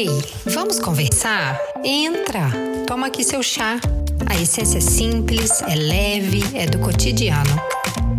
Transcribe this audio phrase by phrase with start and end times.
[0.00, 0.06] Ei,
[0.46, 1.58] vamos conversar?
[1.82, 2.52] Entra,
[2.86, 3.80] toma aqui seu chá.
[4.26, 7.50] A essência é simples, é leve, é do cotidiano.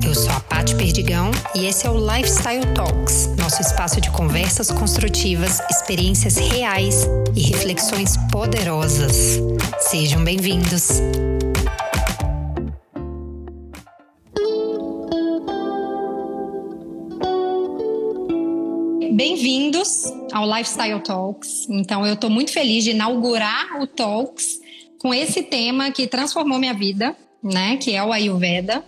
[0.06, 4.70] Eu sou a Paty Perdigão e esse é o Lifestyle Talks, nosso espaço de conversas
[4.70, 9.40] construtivas, experiências reais e reflexões poderosas.
[9.80, 11.00] Sejam bem-vindos.
[19.20, 21.68] Bem-vindos ao Lifestyle Talks.
[21.70, 24.62] Então, eu estou muito feliz de inaugurar o Talks
[24.98, 27.76] com esse tema que transformou minha vida, né?
[27.76, 28.82] Que é o Ayurveda.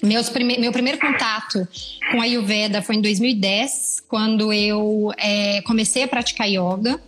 [0.00, 1.66] Prime meu primeiro contato
[2.10, 7.00] com a Ayurveda foi em 2010, quando eu é, comecei a praticar yoga.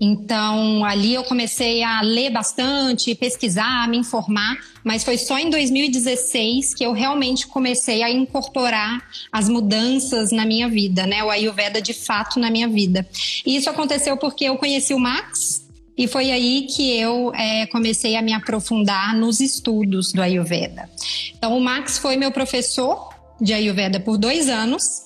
[0.00, 6.72] Então, ali eu comecei a ler bastante, pesquisar, me informar, mas foi só em 2016
[6.72, 11.22] que eu realmente comecei a incorporar as mudanças na minha vida, né?
[11.22, 13.06] O Ayurveda de fato na minha vida.
[13.44, 15.59] E isso aconteceu porque eu conheci o Max,
[16.00, 20.88] e foi aí que eu é, comecei a me aprofundar nos estudos do Ayurveda.
[21.36, 25.02] Então, o Max foi meu professor de Ayurveda por dois anos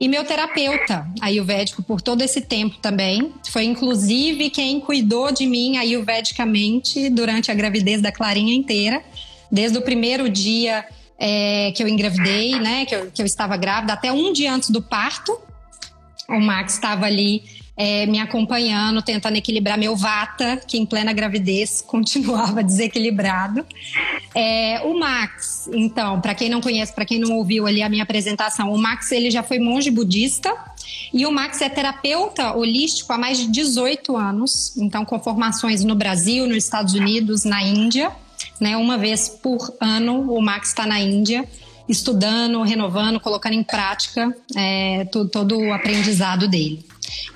[0.00, 3.32] e meu terapeuta ayurvédico por todo esse tempo também.
[3.50, 9.02] Foi inclusive quem cuidou de mim ayurvedicamente durante a gravidez da Clarinha inteira,
[9.50, 10.86] desde o primeiro dia
[11.18, 14.70] é, que eu engravidei, né, que eu, que eu estava grávida, até um dia antes
[14.70, 15.36] do parto.
[16.28, 21.80] O Max estava ali é, me acompanhando, tentando equilibrar meu vata, que em plena gravidez
[21.86, 23.64] continuava desequilibrado.
[24.34, 28.02] É, o Max, então, para quem não conhece, para quem não ouviu ali a minha
[28.02, 30.52] apresentação, o Max ele já foi monge budista
[31.14, 35.94] e o Max é terapeuta holístico há mais de 18 anos, então com formações no
[35.94, 38.10] Brasil, nos Estados Unidos, na Índia,
[38.60, 38.76] né?
[38.76, 41.48] Uma vez por ano o Max está na Índia
[41.88, 46.84] estudando, renovando, colocando em prática é, todo, todo o aprendizado dele.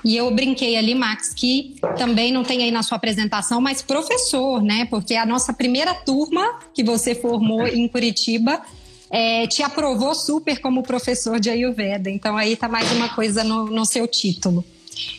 [0.03, 4.61] E eu brinquei ali, Max, que também não tem aí na sua apresentação, mas professor,
[4.61, 4.85] né?
[4.85, 8.61] Porque a nossa primeira turma que você formou em Curitiba
[9.09, 12.09] é, te aprovou super como professor de Ayurveda.
[12.09, 14.65] Então aí tá mais uma coisa no, no seu título.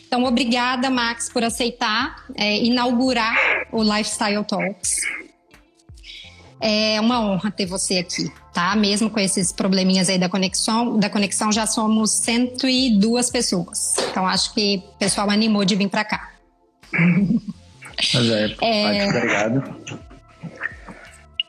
[0.07, 3.37] Então, obrigada, Max, por aceitar é, inaugurar
[3.73, 4.97] o Lifestyle Talks.
[6.67, 8.75] É uma honra ter você aqui, tá?
[8.75, 13.97] Mesmo com esses probleminhas aí da conexão, da conexão já somos 102 pessoas.
[14.11, 16.31] Então acho que o pessoal animou de vir para cá.
[18.15, 19.09] Mas é, é...
[19.09, 19.63] obrigado.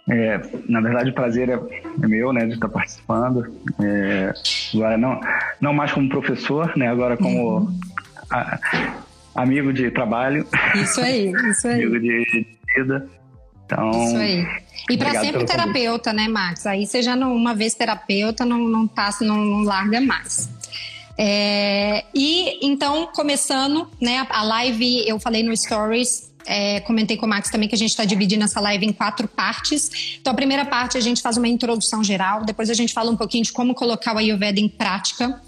[0.10, 0.38] É,
[0.68, 3.56] na verdade, o prazer é, é, meu, né, de estar participando.
[3.82, 4.34] É,
[4.74, 5.22] agora não,
[5.62, 7.80] não mais como professor, né, agora como uhum.
[8.30, 8.60] a,
[9.34, 10.46] amigo de trabalho.
[10.76, 11.82] Isso aí, isso aí.
[11.88, 12.46] amigo de
[12.76, 13.10] vida.
[13.66, 14.46] Então, isso aí.
[14.90, 16.28] E para sempre terapeuta, convite.
[16.28, 16.66] né, Max?
[16.66, 20.50] Aí você já não, uma vez terapeuta, não, não passa, não, não larga mais.
[21.18, 27.30] É, e então, começando, né, a live, eu falei no Stories é, comentei com o
[27.30, 30.18] Max também que a gente está dividindo essa live em quatro partes.
[30.20, 33.18] Então, a primeira parte a gente faz uma introdução geral, depois a gente fala um
[33.18, 35.42] pouquinho de como colocar o Ayurveda em prática.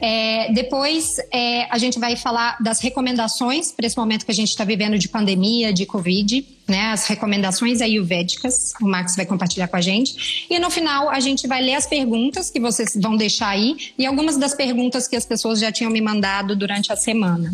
[0.00, 4.48] É, depois é, a gente vai falar das recomendações para esse momento que a gente
[4.48, 6.86] está vivendo de pandemia, de Covid, né?
[6.92, 10.46] As recomendações ayurvédicas, o Max vai compartilhar com a gente.
[10.48, 14.06] E no final a gente vai ler as perguntas que vocês vão deixar aí e
[14.06, 17.52] algumas das perguntas que as pessoas já tinham me mandado durante a semana.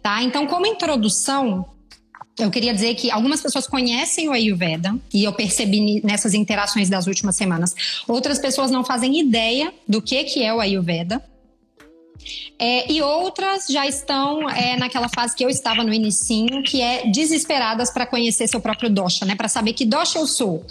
[0.00, 0.22] Tá?
[0.22, 1.66] Então, como introdução,
[2.38, 7.06] eu queria dizer que algumas pessoas conhecem o Ayurveda e eu percebi nessas interações das
[7.06, 7.74] últimas semanas.
[8.08, 11.22] Outras pessoas não fazem ideia do que, que é o Ayurveda.
[12.58, 17.10] É, e outras já estão é, naquela fase que eu estava no inicinho, que é
[17.10, 19.34] desesperadas para conhecer seu próprio dosha, né?
[19.34, 20.64] Para saber que dosha eu sou.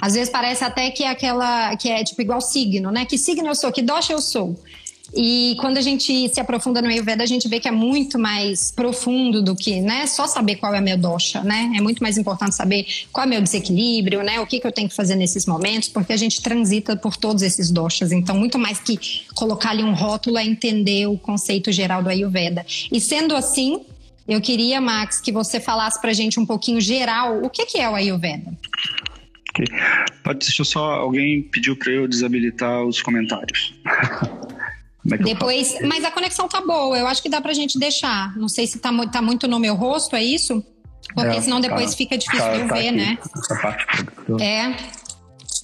[0.00, 3.04] Às vezes parece até que é aquela que é tipo igual signo, né?
[3.04, 4.58] Que signo eu sou, que dosha eu sou.
[5.16, 8.72] E quando a gente se aprofunda no Ayurveda, a gente vê que é muito mais
[8.72, 11.72] profundo do que, né, só saber qual é a minha dosha, né?
[11.76, 14.40] É muito mais importante saber qual é o meu desequilíbrio, né?
[14.40, 17.42] O que, que eu tenho que fazer nesses momentos, porque a gente transita por todos
[17.42, 18.10] esses doshas.
[18.10, 18.98] Então, muito mais que
[19.34, 22.66] colocar ali um rótulo é entender o conceito geral do Ayurveda.
[22.90, 23.82] E sendo assim,
[24.26, 27.88] eu queria, Max, que você falasse pra gente um pouquinho geral o que, que é
[27.88, 28.52] o Ayurveda.
[30.24, 30.94] Pode, deixa eu só.
[30.94, 33.74] Alguém pediu para eu desabilitar os comentários.
[35.12, 38.34] É Depois, mas a conexão tá boa, eu acho que dá pra gente deixar.
[38.36, 40.64] Não sei se tá, tá muito no meu rosto, é isso?
[41.14, 43.18] Porque é, senão depois tá, fica difícil tá, de eu tá ver, aqui, né?
[43.36, 43.86] Essa parte
[44.40, 44.68] É.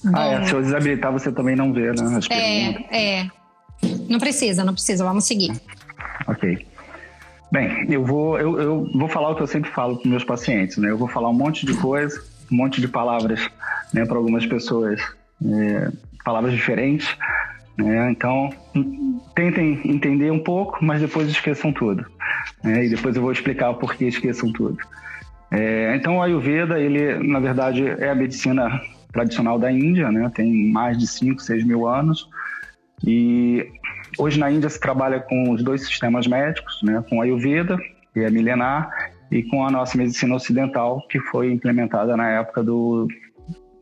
[0.03, 0.11] Bom.
[0.15, 2.17] Ah, é, se eu desabilitar, você também não vê, né?
[2.17, 3.27] As é, é.
[4.09, 5.51] Não precisa, não precisa, vamos seguir.
[6.27, 6.65] Ok.
[7.51, 10.77] Bem, eu vou, eu, eu vou falar o que eu sempre falo para meus pacientes,
[10.77, 10.89] né?
[10.89, 12.21] Eu vou falar um monte de coisa,
[12.51, 13.41] um monte de palavras,
[13.93, 15.01] né, para algumas pessoas,
[15.45, 15.91] é,
[16.23, 17.07] palavras diferentes,
[17.77, 18.11] né?
[18.11, 18.49] Então,
[19.35, 22.05] tentem entender um pouco, mas depois esqueçam tudo.
[22.63, 22.85] Né?
[22.85, 24.77] E depois eu vou explicar o porquê esqueçam tudo.
[25.51, 28.81] É, então, o Ayurveda, ele, na verdade, é a medicina
[29.11, 30.31] tradicional da Índia, né?
[30.33, 32.29] tem mais de 5, 6 mil anos.
[33.05, 33.67] E
[34.17, 37.03] hoje na Índia se trabalha com os dois sistemas médicos, né?
[37.09, 37.77] com o Ayurveda,
[38.13, 38.89] que é milenar,
[39.31, 43.07] e com a nossa medicina ocidental, que foi implementada na época do,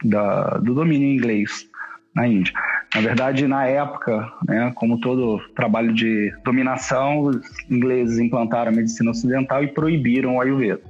[0.04, 1.68] da, do domínio inglês
[2.16, 2.54] na Índia.
[2.94, 7.38] Na verdade, na época, né, como todo trabalho de dominação, os
[7.70, 10.82] ingleses implantaram a medicina ocidental e proibiram o Ayurveda.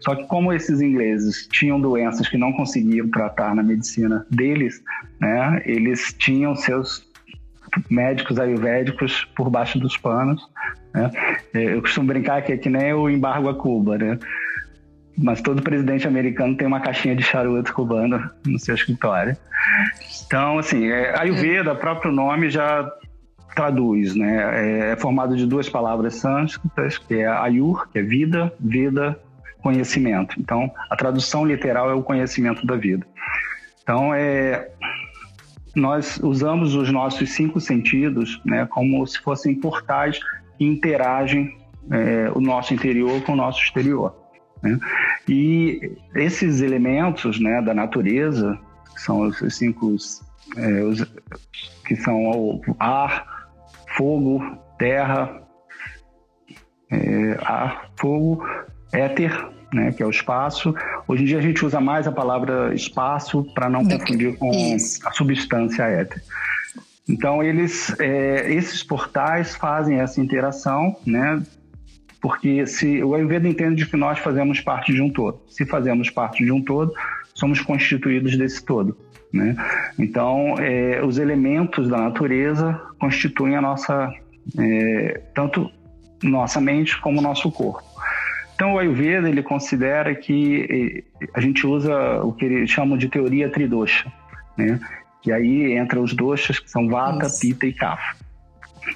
[0.00, 4.82] Só que como esses ingleses tinham doenças que não conseguiam tratar na medicina deles,
[5.20, 7.10] né, eles tinham seus
[7.88, 10.42] médicos ayurvédicos por baixo dos panos.
[10.94, 11.10] Né?
[11.54, 14.18] Eu costumo brincar que é que nem o embargo a Cuba, né?
[15.16, 19.36] Mas todo presidente americano tem uma caixinha de charuto cubano no seu escritório.
[20.26, 22.90] Então, assim, é, Ayurveda, próprio nome já
[23.54, 24.88] traduz, né?
[24.88, 29.18] É, é formado de duas palavras sânscritas, que é Ayur, que é vida, vida,
[29.62, 30.40] conhecimento.
[30.40, 33.06] Então, a tradução literal é o conhecimento da vida.
[33.82, 34.70] Então, é,
[35.74, 40.18] nós usamos os nossos cinco sentidos né, como se fossem portais
[40.58, 41.56] que interagem
[41.90, 44.21] é, o nosso interior com o nosso exterior.
[44.62, 44.78] Né?
[45.28, 48.58] E esses elementos né, da natureza,
[48.94, 49.96] que são os, cinco,
[50.56, 51.04] é, os,
[51.86, 53.48] que são o ar,
[53.96, 54.40] fogo,
[54.78, 55.42] terra,
[56.90, 58.46] é, ar, fogo,
[58.92, 60.74] éter né, que é o espaço.
[61.08, 65.06] Hoje em dia a gente usa mais a palavra espaço para não confundir com Isso.
[65.06, 66.22] a substância éter.
[67.08, 71.42] Então eles, é, esses portais fazem essa interação, né?
[72.22, 75.40] Porque se o Ayurveda entende que nós fazemos parte de um todo.
[75.48, 76.92] Se fazemos parte de um todo,
[77.34, 78.96] somos constituídos desse todo.
[79.32, 79.56] Né?
[79.98, 84.14] Então, é, os elementos da natureza constituem a nossa,
[84.56, 85.68] é, tanto
[86.22, 87.82] nossa mente como nosso corpo.
[88.54, 91.04] Então, o Ayurveda ele considera que
[91.34, 94.12] a gente usa o que eles chamam de teoria tridosha,
[94.56, 94.78] né?
[95.26, 97.40] E aí entra os doshas, que são Vata, Isso.
[97.40, 98.21] Pita e Kapha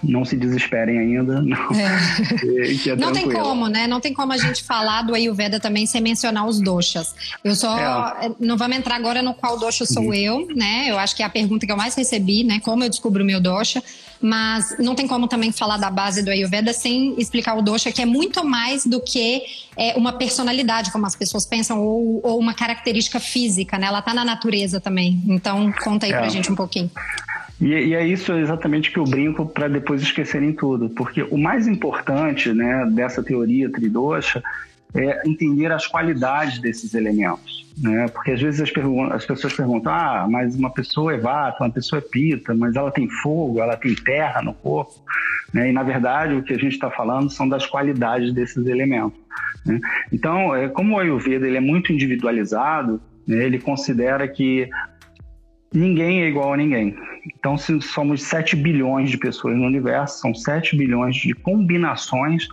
[0.02, 1.40] não se desesperem ainda.
[1.46, 2.88] Não, é.
[2.88, 3.86] é não tem como, né?
[3.86, 7.14] Não tem como a gente falar do Ayurveda também sem mencionar os doshas.
[7.42, 7.76] Eu só.
[8.20, 8.30] É.
[8.40, 10.14] Não vamos entrar agora no qual dosha sou uhum.
[10.14, 10.86] eu, né?
[10.88, 12.60] Eu acho que é a pergunta que eu mais recebi, né?
[12.60, 13.82] Como eu descubro o meu dosha.
[14.20, 18.00] Mas não tem como também falar da base do Ayurveda sem explicar o dosha, que
[18.00, 19.42] é muito mais do que
[19.76, 23.86] é, uma personalidade, como as pessoas pensam, ou, ou uma característica física, né?
[23.86, 25.22] Ela tá na natureza também.
[25.26, 26.18] Então, conta aí é.
[26.18, 26.90] pra gente um pouquinho.
[27.60, 31.66] E, e, é isso exatamente que eu brinco para depois esquecerem tudo, porque o mais
[31.66, 34.42] importante né, dessa teoria tridosha
[34.94, 37.66] é entender as qualidades desses elementos.
[37.78, 38.08] Né?
[38.08, 38.70] Porque às vezes as,
[39.12, 42.90] as, pessoas perguntam: ah, mas uma pessoa é vata, uma pessoa é pita, mas ela
[42.90, 44.94] tem fogo, ela tem terra no corpo.
[45.52, 45.70] Né?
[45.70, 49.18] E na verdade o que a gente está falando são das qualidades desses elementos.
[49.64, 49.80] Né?
[50.12, 54.68] Então, é, como o Ayurveda ele é muito individualizado, né, ele considera que
[55.72, 56.96] ninguém é igual a ninguém.
[57.26, 62.48] Então, se somos 7 bilhões de pessoas no universo, são 7 bilhões de combinações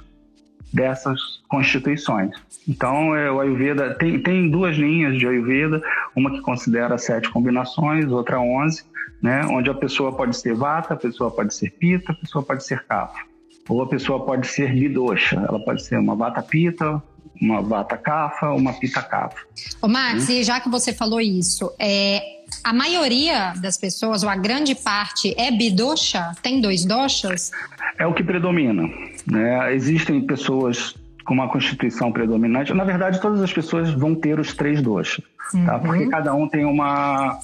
[0.73, 2.31] dessas constituições.
[2.67, 5.81] Então, é, o Ayurveda tem, tem duas linhas de Ayurveda,
[6.15, 8.83] uma que considera sete combinações, outra 11,
[9.21, 12.65] né, onde a pessoa pode ser Vata, a pessoa pode ser Pita, a pessoa pode
[12.65, 13.21] ser Kapha.
[13.69, 17.01] Ou a pessoa pode ser Bidosha, ela pode ser uma Vata Pita,
[17.43, 19.41] uma Vata Kapha, uma Pita Kapha.
[19.81, 20.31] Ô Max, hum?
[20.31, 22.21] e já que você falou isso, é,
[22.63, 26.31] a maioria das pessoas, ou a grande parte, é bidosha?
[26.41, 27.51] Tem dois doshas?
[27.99, 28.89] É o que predomina.
[29.27, 29.75] Né?
[29.75, 30.95] Existem pessoas
[31.25, 32.73] com uma constituição predominante.
[32.73, 35.57] Na verdade, todas as pessoas vão ter os três doshas, tá?
[35.57, 35.65] uhum.
[35.65, 35.79] tá?
[35.79, 37.39] porque cada um tem uma,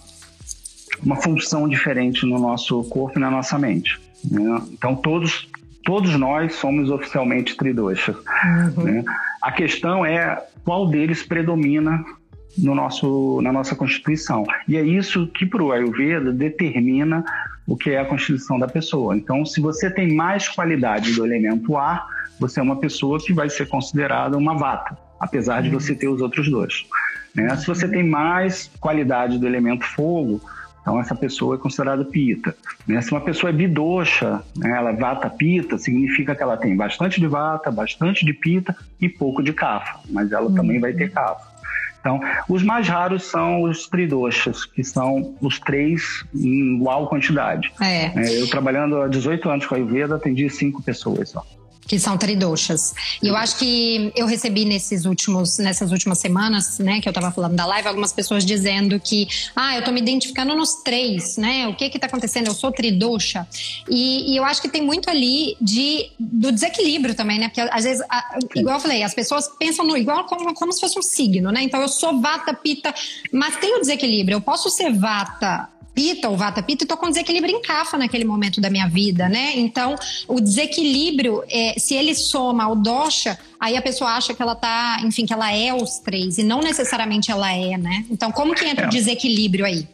[1.03, 3.99] uma função diferente no nosso corpo e na nossa mente.
[4.29, 4.61] Né?
[4.71, 5.49] Então, todos,
[5.83, 8.15] todos nós somos oficialmente tridoshas.
[8.77, 8.83] Uhum.
[8.83, 9.03] Né?
[9.41, 12.03] A questão é qual deles predomina
[12.57, 14.43] no nosso, na nossa Constituição.
[14.67, 17.23] E é isso que, para o Ayurveda, determina
[17.67, 19.15] o que é a constituição da pessoa.
[19.15, 22.05] Então, se você tem mais qualidade do elemento ar,
[22.39, 26.21] você é uma pessoa que vai ser considerada uma vata, apesar de você ter os
[26.21, 26.85] outros dois.
[27.35, 27.55] Né?
[27.57, 30.41] Se você tem mais qualidade do elemento fogo,
[30.81, 32.55] então essa pessoa é considerada pita.
[32.87, 33.01] Né?
[33.01, 34.77] Se uma pessoa é bidocha, né?
[34.77, 39.07] ela é vata pita, significa que ela tem bastante de vata, bastante de pita e
[39.07, 41.49] pouco de kafa, mas ela também vai ter kafa.
[41.99, 47.71] Então, os mais raros são os tridoshas, que são os três em igual quantidade.
[47.81, 48.05] É.
[48.17, 51.45] É, eu trabalhando há 18 anos com a Ayurveda, atendi cinco pessoas só.
[51.89, 52.93] Que são tridoxas.
[53.21, 57.31] E eu acho que eu recebi nesses últimos, nessas últimas semanas, né, que eu tava
[57.31, 61.67] falando da live, algumas pessoas dizendo que, ah, eu tô me identificando nos três, né?
[61.67, 62.45] O que que tá acontecendo?
[62.45, 63.47] Eu sou tridoxa.
[63.89, 67.47] E, e eu acho que tem muito ali de, do desequilíbrio também, né?
[67.47, 70.79] Porque às vezes, a, igual eu falei, as pessoas pensam no igual como, como se
[70.79, 71.63] fosse um signo, né?
[71.63, 72.93] Então eu sou vata, pita,
[73.33, 74.35] mas tem o desequilíbrio.
[74.35, 75.67] Eu posso ser vata
[75.99, 79.27] pita ou vata pita e tô com desequilíbrio em cafa naquele momento da minha vida,
[79.27, 79.51] né?
[79.57, 79.95] Então,
[80.29, 85.01] o desequilíbrio, é, se ele soma ao dosha, aí a pessoa acha que ela tá,
[85.03, 88.05] enfim, que ela é os três e não necessariamente ela é, né?
[88.09, 88.87] Então, como que entra é.
[88.87, 89.85] o desequilíbrio aí?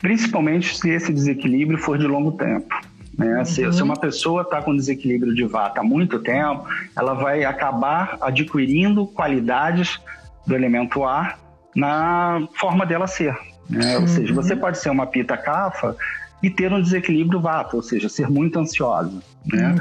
[0.00, 2.74] Principalmente se esse desequilíbrio for de longo tempo.
[3.16, 3.38] Né?
[3.38, 3.44] Uhum.
[3.44, 8.18] Se, se, uma pessoa está com desequilíbrio de vata há muito tempo, ela vai acabar
[8.20, 10.00] adquirindo qualidades
[10.44, 11.38] do elemento ar
[11.76, 13.53] na forma dela ser.
[13.68, 13.96] Né?
[13.96, 14.08] Ou uhum.
[14.08, 15.96] seja, você pode ser uma pita cafa
[16.42, 19.22] e ter um desequilíbrio vata, ou seja, ser muito ansiosa.
[19.46, 19.74] Né?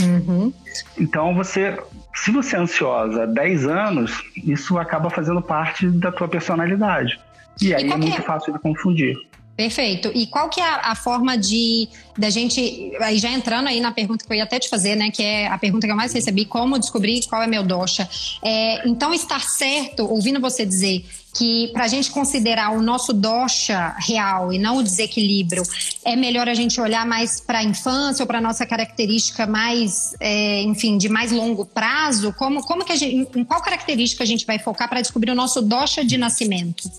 [0.00, 0.52] Uhum, uhum.
[0.98, 1.78] Então, você,
[2.14, 7.18] se você é ansiosa há 10 anos, isso acaba fazendo parte da tua personalidade.
[7.60, 8.22] E aí e é muito é?
[8.22, 9.16] fácil de confundir.
[9.56, 10.10] Perfeito.
[10.14, 13.92] E qual que é a, a, forma de da gente, aí já entrando aí na
[13.92, 16.12] pergunta que eu ia até te fazer, né, que é a pergunta que eu mais
[16.12, 18.08] recebi, como descobrir qual é meu dosha?
[18.42, 23.94] É, então estar certo, ouvindo você dizer que para a gente considerar o nosso dosha
[23.98, 25.62] real e não o desequilíbrio,
[26.04, 30.62] é melhor a gente olhar mais para a infância ou para nossa característica mais, é,
[30.62, 32.34] enfim, de mais longo prazo.
[32.34, 35.34] Como, como que a gente, em qual característica a gente vai focar para descobrir o
[35.34, 36.90] nosso dosha de nascimento?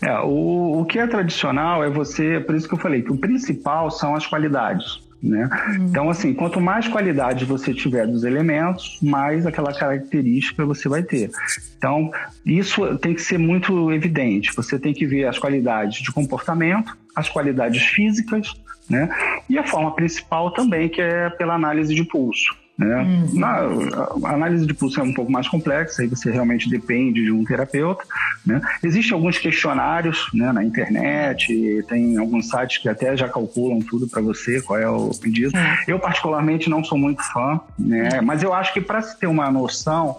[0.00, 3.18] É, o, o que é tradicional é você, por isso que eu falei, que o
[3.18, 5.00] principal são as qualidades.
[5.20, 5.48] Né?
[5.50, 5.86] Uhum.
[5.86, 11.30] Então, assim, quanto mais qualidade você tiver dos elementos, mais aquela característica você vai ter.
[11.76, 12.10] Então,
[12.46, 14.54] isso tem que ser muito evidente.
[14.54, 18.54] Você tem que ver as qualidades de comportamento, as qualidades físicas,
[18.88, 19.08] né?
[19.50, 22.56] E a forma principal também, que é pela análise de pulso.
[22.78, 22.96] Né?
[23.02, 23.40] Uhum.
[23.40, 27.32] Na, a análise de pulso é um pouco mais complexa, aí você realmente depende de
[27.32, 28.04] um terapeuta.
[28.46, 28.60] Né?
[28.84, 34.22] Existem alguns questionários né, na internet, tem alguns sites que até já calculam tudo para
[34.22, 35.56] você, qual é o pedido.
[35.56, 35.76] Uhum.
[35.88, 38.20] Eu, particularmente, não sou muito fã, né?
[38.20, 40.18] mas eu acho que para se ter uma noção,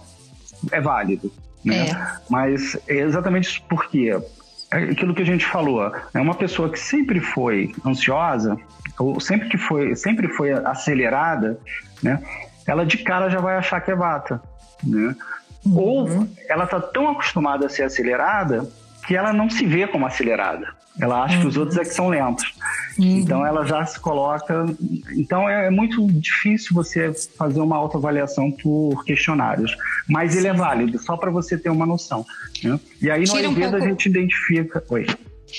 [0.70, 1.32] é válido.
[1.64, 1.90] Né?
[1.90, 2.18] É.
[2.30, 4.14] Mas é exatamente porque
[4.72, 8.58] é aquilo que a gente falou, é uma pessoa que sempre foi ansiosa,
[9.00, 11.58] ou sempre que foi, sempre foi acelerada,
[12.04, 12.22] né?
[12.70, 14.42] Ela de cara já vai achar que é vata,
[14.84, 15.16] né?
[15.66, 15.78] Uhum.
[15.78, 18.70] Ou ela está tão acostumada a ser acelerada
[19.08, 20.68] que ela não se vê como acelerada.
[21.02, 21.42] Ela acha uhum.
[21.42, 22.54] que os outros é que são lentos.
[22.98, 23.20] Uhum.
[23.20, 24.66] Então ela já se coloca.
[25.16, 29.76] Então é, é muito difícil você fazer uma autoavaliação por questionários.
[30.08, 32.26] Mas ele é válido, só para você ter uma noção.
[32.64, 32.80] Né?
[33.02, 33.86] E aí no Ayurveda um pouco...
[33.86, 34.84] a gente identifica.
[34.90, 35.08] Oi.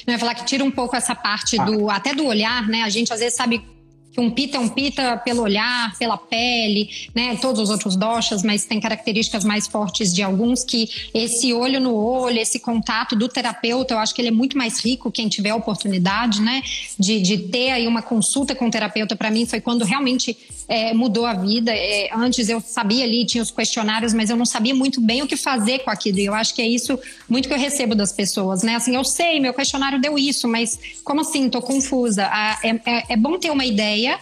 [0.07, 1.65] Eu ia falar que tira um pouco essa parte ah.
[1.65, 2.83] do até do olhar, né?
[2.83, 3.80] A gente às vezes sabe
[4.13, 7.37] que um pita é um pita pelo olhar, pela pele, né?
[7.37, 11.95] Todos os outros doshas, mas tem características mais fortes de alguns que esse olho no
[11.95, 15.51] olho, esse contato do terapeuta, eu acho que ele é muito mais rico quem tiver
[15.51, 16.63] a oportunidade, né?
[16.99, 20.37] De, de ter aí uma consulta com o terapeuta, para mim foi quando realmente
[20.67, 21.73] é, mudou a vida.
[21.73, 25.27] É, antes eu sabia ali, tinha os questionários, mas eu não sabia muito bem o
[25.27, 26.19] que fazer com aquilo.
[26.19, 26.99] E eu acho que é isso
[27.29, 28.75] muito que eu recebo das pessoas, né?
[28.75, 31.49] Assim, eu sei, meu questionário deu isso, mas como assim?
[31.49, 32.29] Tô confusa.
[32.31, 34.19] Ah, é, é, é bom ter uma ideia ideia,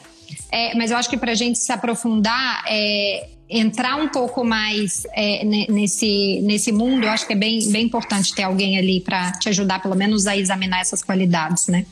[0.51, 5.07] é, mas eu acho que para a gente se aprofundar, é, entrar um pouco mais
[5.15, 9.33] é, nesse, nesse mundo, eu acho que é bem, bem importante ter alguém ali para
[9.33, 11.87] te ajudar, pelo menos, a examinar essas qualidades, né?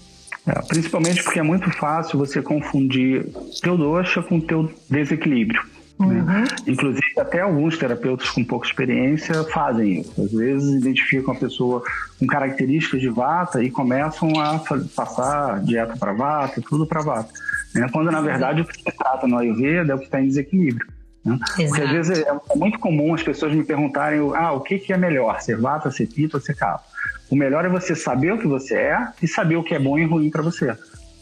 [0.46, 3.26] É, principalmente porque é muito fácil você confundir
[3.62, 5.60] teu dosha com teu desequilíbrio.
[5.98, 6.06] Né?
[6.06, 6.24] Uhum.
[6.24, 6.44] Né?
[6.66, 10.22] Inclusive, até alguns terapeutas com pouca experiência fazem isso.
[10.22, 11.82] Às vezes, identificam a pessoa
[12.18, 14.60] com características de vata e começam a
[14.94, 17.32] passar dieta para vata, tudo para vata.
[17.74, 17.88] Né?
[17.92, 20.86] Quando, na verdade, o que se trata no Ayurveda é o que está em desequilíbrio.
[21.24, 21.38] Né?
[21.56, 24.96] Porque às vezes é, muito comum as pessoas me perguntarem ah, o que, que é
[24.96, 26.84] melhor, ser vata, ser pita ou ser kapha.
[27.28, 29.98] O melhor é você saber o que você é e saber o que é bom
[29.98, 30.76] e ruim para você.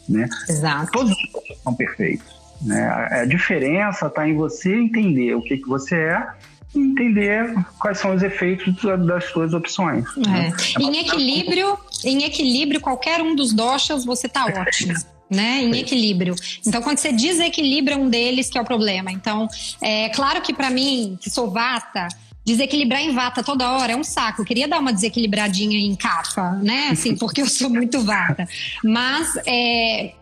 [0.07, 0.29] Né?
[0.47, 0.91] Exato.
[0.91, 2.34] Todos os são perfeitos.
[2.65, 2.87] Né?
[3.11, 6.27] A diferença está em você entender o que, que você é
[6.73, 10.03] e entender quais são os efeitos das suas opções.
[10.17, 10.29] É.
[10.29, 10.53] Né?
[10.77, 14.93] É em equilíbrio, em equilíbrio, qualquer um dos doshas você está ótimo
[15.29, 16.35] né, em equilíbrio.
[16.65, 19.11] Então, quando você desequilibra um deles, que é o problema.
[19.11, 19.47] Então,
[19.81, 22.07] é claro que para mim, que sou vata,
[22.45, 24.41] desequilibrar em vata toda hora é um saco.
[24.41, 28.47] Eu queria dar uma desequilibradinha em cafa, né, assim, porque eu sou muito vata.
[28.83, 30.13] Mas, é,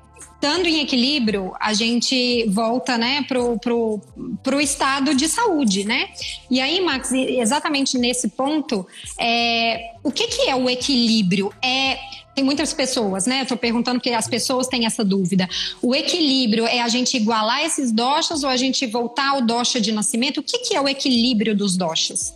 [0.44, 4.02] estando em equilíbrio, a gente volta, né, pro, pro,
[4.44, 6.10] pro estado de saúde, né?
[6.52, 8.86] E aí, Max, exatamente nesse ponto,
[9.18, 11.50] é, o que, que é o equilíbrio?
[11.64, 11.98] É
[12.36, 13.44] tem muitas pessoas, né?
[13.44, 15.48] Estou perguntando porque as pessoas têm essa dúvida.
[15.82, 19.92] O equilíbrio é a gente igualar esses doshas ou a gente voltar ao dosha de
[19.92, 20.40] nascimento?
[20.40, 22.34] O que, que é o equilíbrio dos doshas?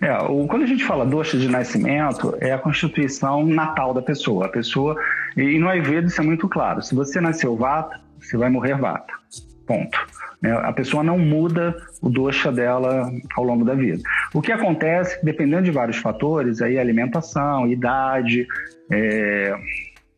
[0.00, 4.46] É, o, quando a gente fala dosha de nascimento, é a constituição natal da pessoa.
[4.46, 4.96] A pessoa,
[5.36, 6.82] e no Ayurveda isso é muito claro.
[6.82, 9.12] Se você nasceu vata, você vai morrer vata.
[9.66, 9.98] Ponto.
[10.44, 14.02] É, a pessoa não muda o dosha dela ao longo da vida.
[14.34, 18.46] O que acontece, dependendo de vários fatores, aí alimentação, idade,
[18.92, 19.54] é,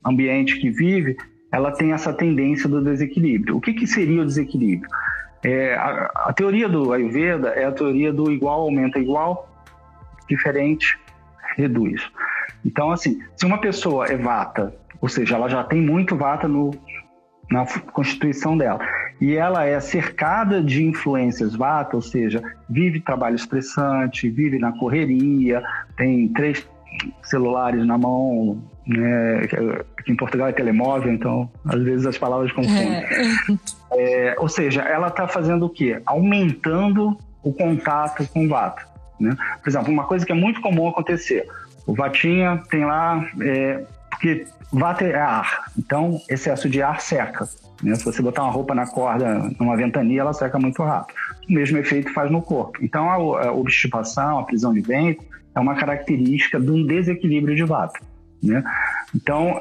[0.05, 1.17] ambiente que vive,
[1.53, 3.57] ela tem essa tendência do desequilíbrio.
[3.57, 4.89] O que, que seria o desequilíbrio?
[5.45, 9.49] É, a, a, teoria do Ayurveda é a teoria do igual aumenta igual,
[10.29, 10.99] diferente
[11.57, 12.03] reduz.
[12.65, 16.73] Então, assim, se uma pessoa é vata, ou seja, ela já tem muito vata no,
[17.51, 18.81] na constituição dela,
[19.21, 25.63] e ela é cercada de influências vata, ou seja, vive trabalho estressante, vive na correria,
[25.97, 26.67] tem três
[27.23, 29.43] celulares na mão, né?
[29.97, 32.93] Aqui em Portugal é telemóvel, então às vezes as palavras confundem.
[32.93, 33.09] É.
[33.93, 36.01] É, ou seja, ela está fazendo o quê?
[36.05, 38.87] Aumentando o contato com o vato.
[39.19, 39.37] Né?
[39.63, 41.49] Por exemplo, uma coisa que é muito comum acontecer:
[41.87, 47.49] o vatinha tem lá, é, porque vato é ar, então excesso de ar seca.
[47.83, 47.95] Né?
[47.95, 51.17] Se você botar uma roupa na corda, numa ventania, ela seca muito rápido.
[51.49, 52.79] O mesmo efeito faz no corpo.
[52.83, 57.99] Então, a, obstipação, a prisão de ventre, é uma característica de um desequilíbrio de vata.
[58.43, 58.63] Né?
[59.15, 59.61] Então,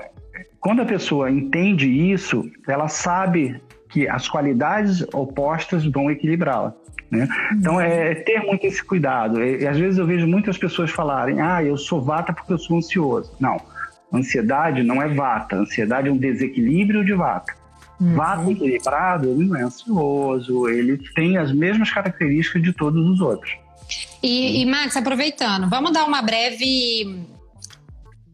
[0.59, 6.73] quando a pessoa entende isso, ela sabe que as qualidades opostas vão equilibrá-la.
[7.09, 7.27] Né?
[7.53, 9.41] Então, é, ter muito esse cuidado.
[9.41, 12.57] E, e, às vezes eu vejo muitas pessoas falarem: ah, eu sou vata porque eu
[12.57, 13.33] sou ansioso.
[13.39, 13.57] Não,
[14.13, 15.55] ansiedade não é vata.
[15.55, 17.53] Ansiedade é um desequilíbrio de vata.
[17.99, 18.13] Uhum.
[18.13, 23.57] Vata equilibrado, ele não é ansioso, ele tem as mesmas características de todos os outros.
[24.21, 27.25] E, e Max, aproveitando, vamos dar uma breve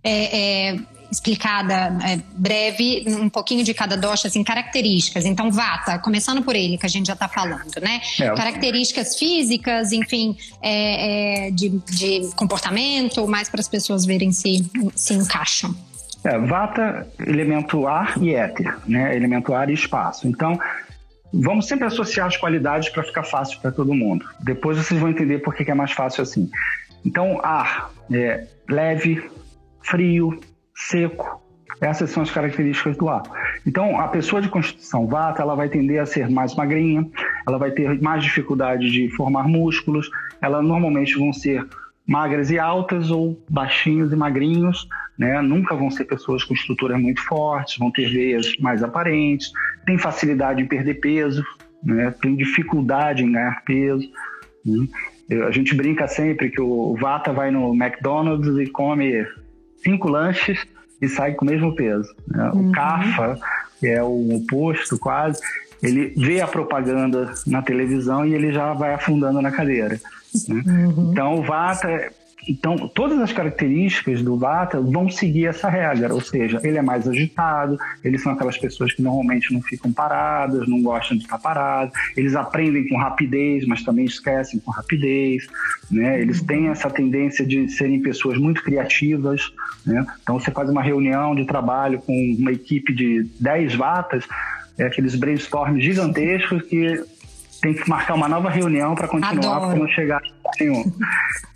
[0.03, 0.79] é, é,
[1.13, 5.25] explicada, é, breve, um pouquinho de cada dosha, assim, características.
[5.25, 8.01] Então, Vata, começando por ele, que a gente já está falando, né?
[8.19, 8.29] É.
[8.31, 15.13] Características físicas, enfim, é, é, de, de, comportamento, mais para as pessoas verem se, se
[15.13, 15.73] encaixam.
[16.23, 19.15] É, vata, elemento ar e éter, né?
[19.15, 20.27] Elemento ar e espaço.
[20.27, 20.59] Então,
[21.31, 24.25] vamos sempre associar as qualidades para ficar fácil para todo mundo.
[24.39, 26.49] Depois vocês vão entender por que é mais fácil assim.
[27.05, 29.29] Então, ar é leve,
[29.81, 30.39] frio,
[30.89, 31.41] seco.
[31.81, 33.23] Essas são as características do ar.
[33.65, 37.05] Então, a pessoa de constituição vata, ela vai tender a ser mais magrinha,
[37.47, 40.09] ela vai ter mais dificuldade de formar músculos,
[40.41, 41.67] ela normalmente vão ser
[42.07, 45.41] magras e altas ou baixinhos e magrinhos, né?
[45.41, 49.51] Nunca vão ser pessoas com estruturas muito fortes, vão ter veias mais aparentes,
[49.85, 51.43] tem facilidade em perder peso,
[51.83, 52.11] né?
[52.21, 54.07] Tem dificuldade em ganhar peso.
[54.65, 54.87] Né?
[55.47, 59.25] A gente brinca sempre que o Vata vai no McDonald's e come
[59.77, 60.65] cinco lanches
[61.03, 62.13] e sai com o mesmo peso.
[62.27, 62.49] Né?
[62.53, 62.69] Uhum.
[62.69, 63.37] O Kapha,
[63.79, 65.41] que é o oposto quase,
[65.81, 69.99] ele vê a propaganda na televisão e ele já vai afundando na cadeira.
[70.47, 70.63] Né?
[70.65, 71.11] Uhum.
[71.11, 72.11] Então, o Vata
[72.47, 77.07] então, todas as características do Vata vão seguir essa regra, ou seja, ele é mais
[77.07, 81.93] agitado, eles são aquelas pessoas que normalmente não ficam paradas, não gostam de estar parados,
[82.15, 85.47] eles aprendem com rapidez, mas também esquecem com rapidez,
[85.89, 86.19] né?
[86.21, 86.47] Eles uhum.
[86.47, 89.51] têm essa tendência de serem pessoas muito criativas,
[89.85, 90.05] né?
[90.21, 94.25] Então, você faz uma reunião de trabalho com uma equipe de 10 Vatas,
[94.77, 97.03] é aqueles brainstorms gigantescos que
[97.63, 100.83] tem que marcar uma nova reunião para continuar, para não chegar a nenhum.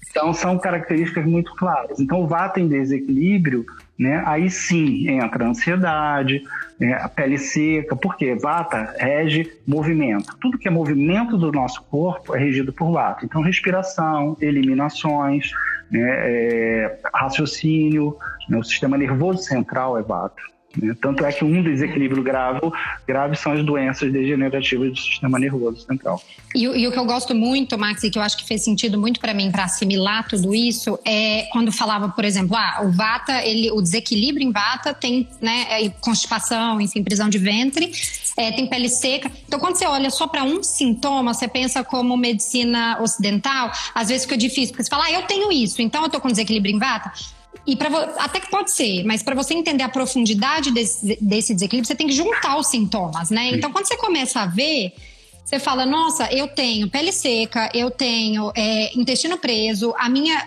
[0.09, 1.99] Então, são características muito claras.
[1.99, 3.65] Então, o vata em desequilíbrio,
[3.99, 6.41] né, aí sim entra a ansiedade,
[6.79, 10.35] né, a pele seca, porque vata rege movimento.
[10.39, 13.25] Tudo que é movimento do nosso corpo é regido por vata.
[13.25, 15.51] Então, respiração, eliminações,
[15.91, 18.15] né, é, raciocínio,
[18.49, 20.41] né, o sistema nervoso central é vata.
[20.81, 20.95] Né?
[21.01, 22.59] Tanto é que um desequilíbrio grave,
[23.07, 26.21] grave são as doenças degenerativas do sistema nervoso central.
[26.55, 28.99] E, e o que eu gosto muito, Max, e que eu acho que fez sentido
[28.99, 33.43] muito para mim para assimilar tudo isso, é quando falava, por exemplo, ah, o vata,
[33.43, 37.91] ele, o desequilíbrio em vata tem né, é, constipação, enfim, prisão de ventre,
[38.37, 39.31] é, tem pele seca.
[39.47, 44.23] Então, quando você olha só para um sintoma, você pensa como medicina ocidental, às vezes
[44.23, 46.79] fica difícil, porque você fala, ah, eu tenho isso, então eu tô com desequilíbrio em
[46.79, 47.11] vata.
[47.65, 51.87] E para até que pode ser, mas para você entender a profundidade desse, desse desequilíbrio,
[51.87, 53.49] você tem que juntar os sintomas, né?
[53.49, 54.93] Então, quando você começa a ver,
[55.47, 60.45] você fala, nossa, eu tenho pele seca, eu tenho é, intestino preso, a minha,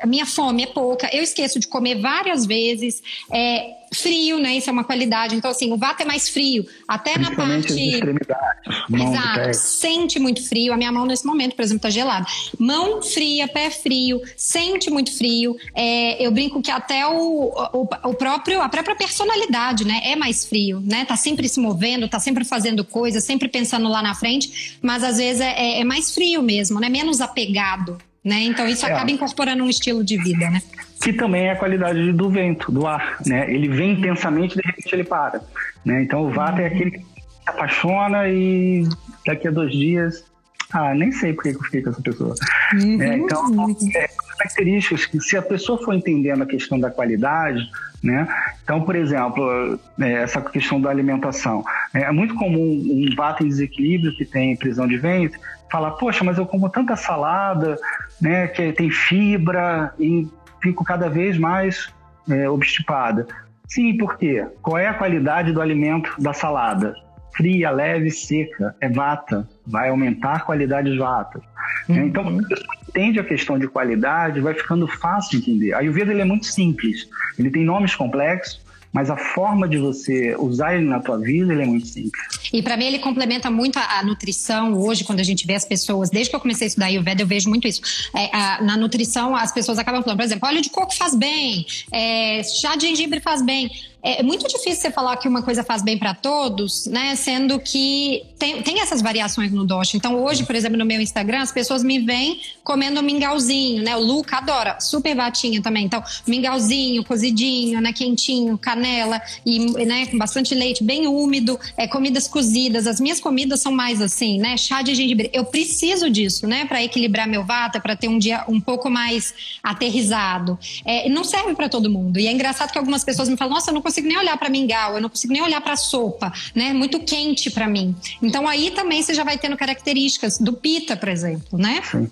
[0.00, 4.56] a minha fome é pouca, eu esqueço de comer várias vezes, é, frio, né?
[4.56, 5.34] Isso é uma qualidade.
[5.34, 6.66] Então, assim, o vata é mais frio.
[6.86, 7.72] Até na parte.
[7.72, 8.60] extremidades.
[8.92, 9.54] Exato.
[9.54, 10.72] Sente muito frio.
[10.72, 12.26] A minha mão, nesse momento, por exemplo, tá gelada.
[12.58, 15.56] Mão fria, pé frio, sente muito frio.
[15.74, 20.00] É, eu brinco que até o, o, o, próprio, a própria personalidade, né?
[20.04, 21.04] É mais frio, né?
[21.04, 24.78] Tá sempre se movendo, tá sempre fazendo coisas, sempre pensando lá na frente.
[24.80, 26.88] Mas às vezes é, é, é mais frio mesmo, né?
[26.88, 27.98] Menos apegado.
[28.22, 28.42] Né?
[28.42, 28.92] Então isso é.
[28.92, 30.62] acaba incorporando um estilo de vida, né?
[31.00, 33.52] Que também é a qualidade do vento, do ar, né?
[33.52, 35.40] Ele vem intensamente, de repente ele para,
[35.84, 36.02] né?
[36.02, 37.04] Então o vata é aquele que se
[37.46, 38.86] apaixona e
[39.26, 40.24] daqui a dois dias,
[40.72, 42.34] ah, nem sei por que eu fiquei com essa pessoa.
[42.74, 43.02] Uhum.
[43.02, 44.08] É, então, é,
[44.38, 47.60] características que se a pessoa for entendendo a questão da qualidade,
[48.02, 48.28] né?
[48.62, 51.64] Então, por exemplo, é, essa questão da alimentação.
[51.92, 55.38] É muito comum um vata em desequilíbrio que tem prisão de ventre
[55.70, 57.78] falar, poxa, mas eu como tanta salada,
[58.20, 60.26] né, que tem fibra e
[60.62, 61.92] fico cada vez mais
[62.28, 63.26] é, obstipada.
[63.66, 64.44] Sim, por quê?
[64.62, 66.94] Qual é a qualidade do alimento da salada?
[67.36, 71.40] Fria, leve, seca, é vata, vai aumentar a qualidade de vata.
[71.88, 72.06] Uhum.
[72.06, 75.72] Então, quando a pessoa entende a questão de qualidade, vai ficando fácil entender.
[75.72, 78.60] A Ayurveda ele é muito simples, ele tem nomes complexos,
[78.92, 82.22] mas a forma de você usar ele na tua vida ele é muito simples.
[82.52, 85.64] E para mim ele complementa muito a, a, nutrição hoje, quando a gente vê as
[85.64, 87.80] pessoas, desde que eu comecei a estudar Ayurveda, eu vejo muito isso.
[88.14, 91.66] É, a, na nutrição, as pessoas acabam falando, por exemplo, óleo de coco faz bem,
[91.92, 93.70] é, chá de gengibre faz bem.
[94.02, 97.14] É, é muito difícil você falar que uma coisa faz bem para todos, né?
[97.14, 99.94] Sendo que tem, tem essas variações no dosh.
[99.94, 103.96] Então, hoje, por exemplo, no meu Instagram, as pessoas me veem comendo mingauzinho, né?
[103.96, 105.84] O Luca adora, super batinha também.
[105.84, 107.92] Então, mingauzinho, cozidinho, né?
[107.92, 112.86] Quentinho, canela e né, com bastante leite, bem úmido, é, comidas cozidas.
[112.86, 114.56] As minhas comidas são mais assim, né?
[114.56, 115.30] Chá de gengibre.
[115.32, 116.64] Eu preciso disso, né?
[116.64, 120.58] Para equilibrar meu vata, para ter um dia um pouco mais aterrizado.
[120.84, 122.18] É, não serve para todo mundo.
[122.18, 124.48] E é engraçado que algumas pessoas me falam: nossa, eu não consigo nem olhar para
[124.48, 126.72] mingau, eu não consigo nem olhar para sopa, né?
[126.72, 127.94] Muito quente para mim.
[128.22, 131.80] Então aí também você já vai tendo características do pita, por exemplo, né?
[131.82, 132.08] Sim.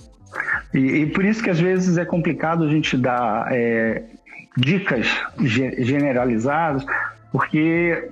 [0.74, 4.02] E, e por isso que às vezes é complicado a gente dar é,
[4.56, 5.06] dicas
[5.38, 6.84] generalizadas,
[7.32, 8.10] porque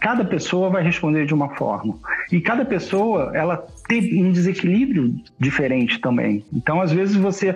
[0.00, 1.98] cada pessoa vai responder de uma forma.
[2.30, 6.44] E cada pessoa, ela tem um desequilíbrio diferente também.
[6.52, 7.54] Então, às vezes você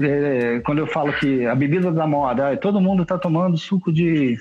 [0.00, 4.38] é, quando eu falo que a bebida da moda, todo mundo está tomando suco de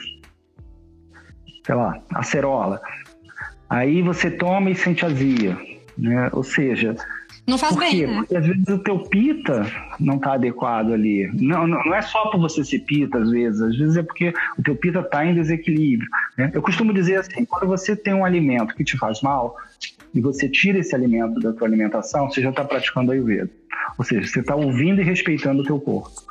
[1.70, 2.82] sei lá, acerola.
[3.70, 5.56] Aí você toma e sente azia,
[5.96, 6.28] né?
[6.34, 6.96] Ou seja,
[7.46, 8.16] não faz por bem, né?
[8.18, 11.30] Porque às vezes o teu pita não está adequado ali.
[11.32, 13.62] Não, não, não é só por você ser pita, às vezes.
[13.62, 16.10] Às vezes é porque o teu pita está em desequilíbrio.
[16.36, 16.50] Né?
[16.56, 19.56] Eu costumo dizer assim, quando você tem um alimento que te faz mal
[20.12, 23.52] e você tira esse alimento da tua alimentação, você já está praticando Ayurveda.
[23.96, 26.24] Ou seja, você está ouvindo e respeitando o teu corpo.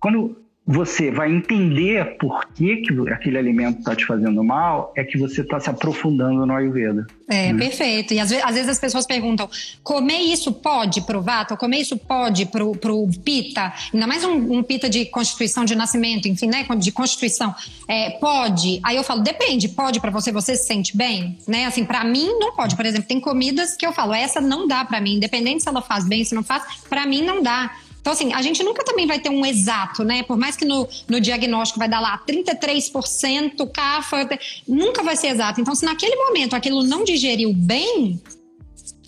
[0.00, 5.16] Quando você vai entender por que, que aquele alimento está te fazendo mal, é que
[5.16, 7.06] você está se aprofundando no Ayurveda.
[7.28, 7.58] É, né?
[7.58, 8.12] perfeito.
[8.12, 9.48] E às vezes, às vezes, as pessoas perguntam:
[9.84, 11.56] comer isso pode pro Vata?
[11.56, 13.72] Comer isso pode pro, pro Pita?
[13.94, 16.66] Ainda mais um, um Pita de constituição de nascimento, enfim, né?
[16.78, 17.54] De constituição.
[17.86, 18.80] É, pode?
[18.82, 21.38] Aí eu falo: depende, pode para você, você se sente bem?
[21.46, 21.66] Né?
[21.66, 22.74] Assim, para mim não pode.
[22.74, 25.80] Por exemplo, tem comidas que eu falo: essa não dá para mim, independente se ela
[25.80, 27.70] faz bem, se não faz, para mim não dá.
[28.06, 30.22] Então, assim, a gente nunca também vai ter um exato, né?
[30.22, 34.28] Por mais que no, no diagnóstico vai dar lá 33% CAFA,
[34.68, 35.60] nunca vai ser exato.
[35.60, 38.20] Então, se naquele momento aquilo não digeriu bem,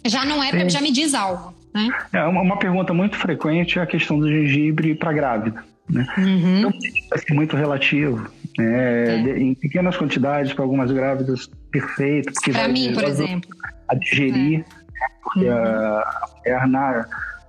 [0.05, 1.55] já não é, já me diz algo.
[1.73, 1.89] Né?
[2.13, 5.65] É, uma, uma pergunta muito frequente é a questão do gengibre para grávida.
[5.89, 6.05] Né?
[6.19, 6.59] Uhum.
[6.59, 6.73] Então,
[7.09, 8.29] vai ser muito relativo.
[8.59, 9.21] Né?
[9.21, 9.23] É.
[9.23, 12.33] De, em pequenas quantidades, para algumas grávidas, perfeito.
[12.51, 13.49] Para mim, por exemplo.
[13.87, 15.23] A digerir, é.
[15.23, 15.57] porque uhum.
[15.57, 17.07] a, a perna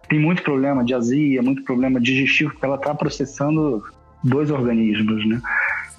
[0.09, 3.83] tem muito problema de azia, muito problema digestivo, porque ela está processando
[4.23, 5.41] dois organismos, né?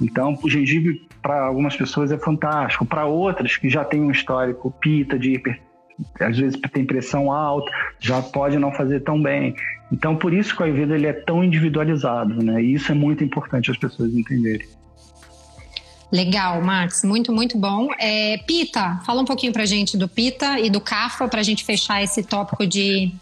[0.01, 4.71] Então, o gengibre para algumas pessoas é fantástico, para outras que já tem um histórico
[4.81, 5.61] pita de hiper,
[6.19, 9.55] às vezes tem pressão alta, já pode não fazer tão bem.
[9.93, 12.63] Então, por isso que o Ayurveda ele é tão individualizado, né?
[12.63, 14.67] E isso é muito importante as pessoas entenderem.
[16.11, 17.89] Legal, Max, muito, muito bom.
[17.99, 21.65] É, pita, fala um pouquinho pra gente do Pita e do Kafa para a gente
[21.65, 23.13] fechar esse tópico de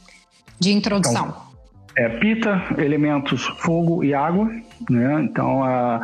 [0.60, 1.28] de introdução?
[1.28, 1.48] Então,
[1.96, 4.50] é, pita, elementos fogo e água,
[4.88, 5.20] né?
[5.22, 6.00] Então a,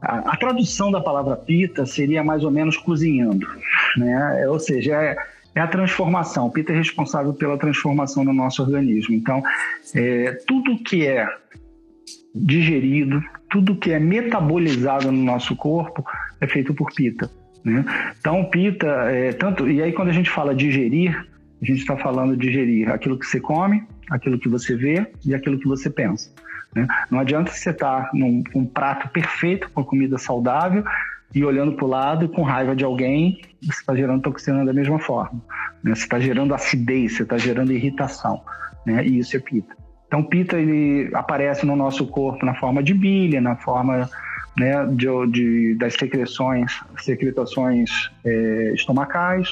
[0.00, 3.46] a, a, tradução da palavra pita seria mais ou menos cozinhando,
[3.96, 4.42] né?
[4.42, 5.16] É, ou seja, é,
[5.54, 6.48] é a transformação.
[6.50, 9.14] Pita é responsável pela transformação no nosso organismo.
[9.14, 9.42] Então,
[9.94, 11.26] é, tudo que é
[12.34, 16.04] digerido, tudo que é metabolizado no nosso corpo
[16.40, 17.30] é feito por pita.
[17.64, 17.84] Né?
[18.18, 21.26] Então, pita, é, tanto e aí quando a gente fala digerir,
[21.64, 25.34] a gente está falando de gerir aquilo que você come, aquilo que você vê e
[25.34, 26.30] aquilo que você pensa.
[26.74, 26.86] Né?
[27.10, 30.84] Não adianta você estar num um prato perfeito com comida saudável
[31.34, 34.98] e olhando para o lado com raiva de alguém, você está gerando toxina da mesma
[34.98, 35.40] forma.
[35.82, 35.94] Né?
[35.94, 38.42] Você está gerando acidez, você está gerando irritação.
[38.84, 39.02] Né?
[39.06, 39.74] E isso é pita.
[40.06, 44.08] Então, pita ele aparece no nosso corpo na forma de bilha, na forma
[44.58, 47.90] né, de, de, das secreções, secretações
[48.22, 49.48] é, estomacais,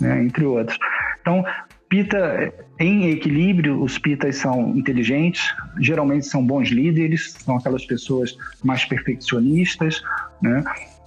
[0.00, 0.78] né, entre outros.
[1.26, 1.44] Então,
[1.88, 8.84] Pita, em equilíbrio, os pitas são inteligentes, geralmente são bons líderes, são aquelas pessoas mais
[8.84, 10.02] perfeccionistas,
[10.40, 10.62] né?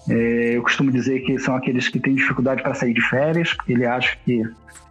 [0.09, 3.73] É, eu costumo dizer que são aqueles que têm dificuldade para sair de férias, porque
[3.73, 4.41] ele acha que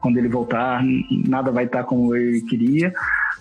[0.01, 0.83] quando ele voltar
[1.27, 2.93] nada vai estar como ele queria.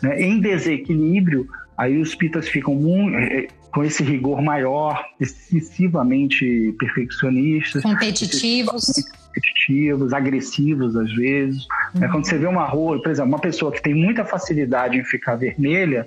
[0.02, 0.22] Né?
[0.22, 1.48] Em desequilíbrio,
[1.78, 8.92] aí os pitas ficam muito, é, com esse rigor maior, excessivamente perfeccionistas, competitivos,
[9.38, 11.66] competitivos, agressivos às vezes.
[11.96, 12.04] Uhum.
[12.04, 15.04] É, quando você vê uma rua, por exemplo, uma pessoa que tem muita facilidade em
[15.04, 16.06] ficar vermelha,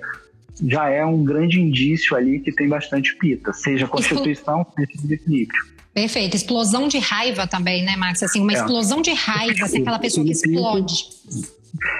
[0.67, 5.59] já é um grande indício ali que tem bastante pita, seja constituição, seja desequilíbrio.
[5.93, 6.35] Perfeito.
[6.35, 8.23] Explosão de raiva também, né, Max?
[8.23, 8.55] Assim, uma é.
[8.55, 10.93] explosão de raiva, assim, aquela pessoa que explode.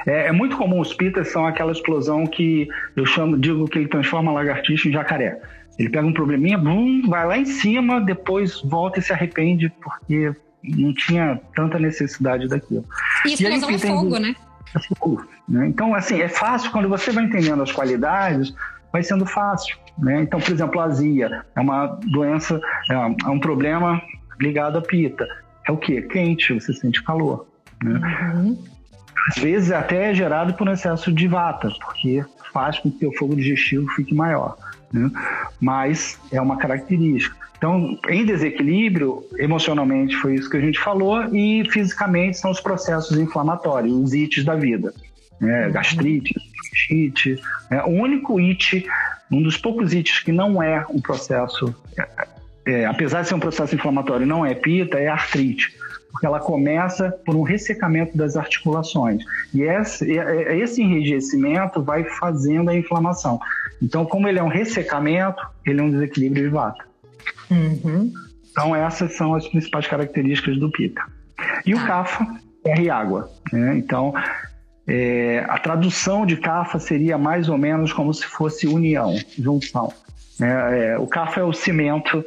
[0.06, 3.88] É, é, muito comum os pitas são aquela explosão que eu chamo, digo que ele
[3.88, 5.42] transforma lagartixa em jacaré.
[5.80, 10.34] Ele pega um probleminha, bum, vai lá em cima, depois volta e se arrepende porque
[10.64, 12.86] não tinha tanta necessidade daquilo.
[13.26, 14.36] E explosão e aí, é fogo, né?
[14.76, 15.68] É fogo, né?
[15.68, 18.54] Então, assim, é fácil, quando você vai entendendo as qualidades,
[18.92, 19.78] vai sendo fácil.
[19.98, 20.22] Né?
[20.22, 24.02] Então, por exemplo, a azia é uma doença, é um problema
[24.40, 25.28] ligado à pita.
[25.68, 26.02] É o quê?
[26.02, 27.48] Quente, você sente calor.
[27.84, 28.00] Né?
[28.00, 28.58] Uhum.
[29.30, 33.16] Às vezes até é gerado por um excesso de vata, porque faz com que o
[33.18, 34.58] fogo digestivo fique maior.
[34.92, 35.10] Né?
[35.60, 37.36] Mas é uma característica.
[37.58, 43.18] Então, em desequilíbrio, emocionalmente foi isso que a gente falou, e fisicamente são os processos
[43.18, 44.94] inflamatórios, os ites da vida.
[45.40, 45.70] Né?
[45.70, 47.40] Gastrite, bronquite.
[47.70, 47.84] Né?
[47.84, 48.88] O único it,
[49.32, 52.08] um dos poucos ites que não é um processo, é,
[52.66, 55.72] é, apesar de ser um processo inflamatório, não é pita, é artrite
[56.12, 59.24] porque ela começa por um ressecamento das articulações.
[59.54, 63.40] E esse, esse enrijecimento vai fazendo a inflamação.
[63.82, 66.84] Então, como ele é um ressecamento, ele é um desequilíbrio de vata.
[67.50, 68.12] Uhum.
[68.52, 71.02] Então, essas são as principais características do pita.
[71.66, 72.26] E o kafa,
[72.64, 73.32] terra e água.
[73.52, 73.78] Né?
[73.78, 74.14] Então,
[74.88, 79.92] é, a tradução de kafa seria mais ou menos como se fosse união, junção.
[80.40, 82.24] É, é, o kafa é o cimento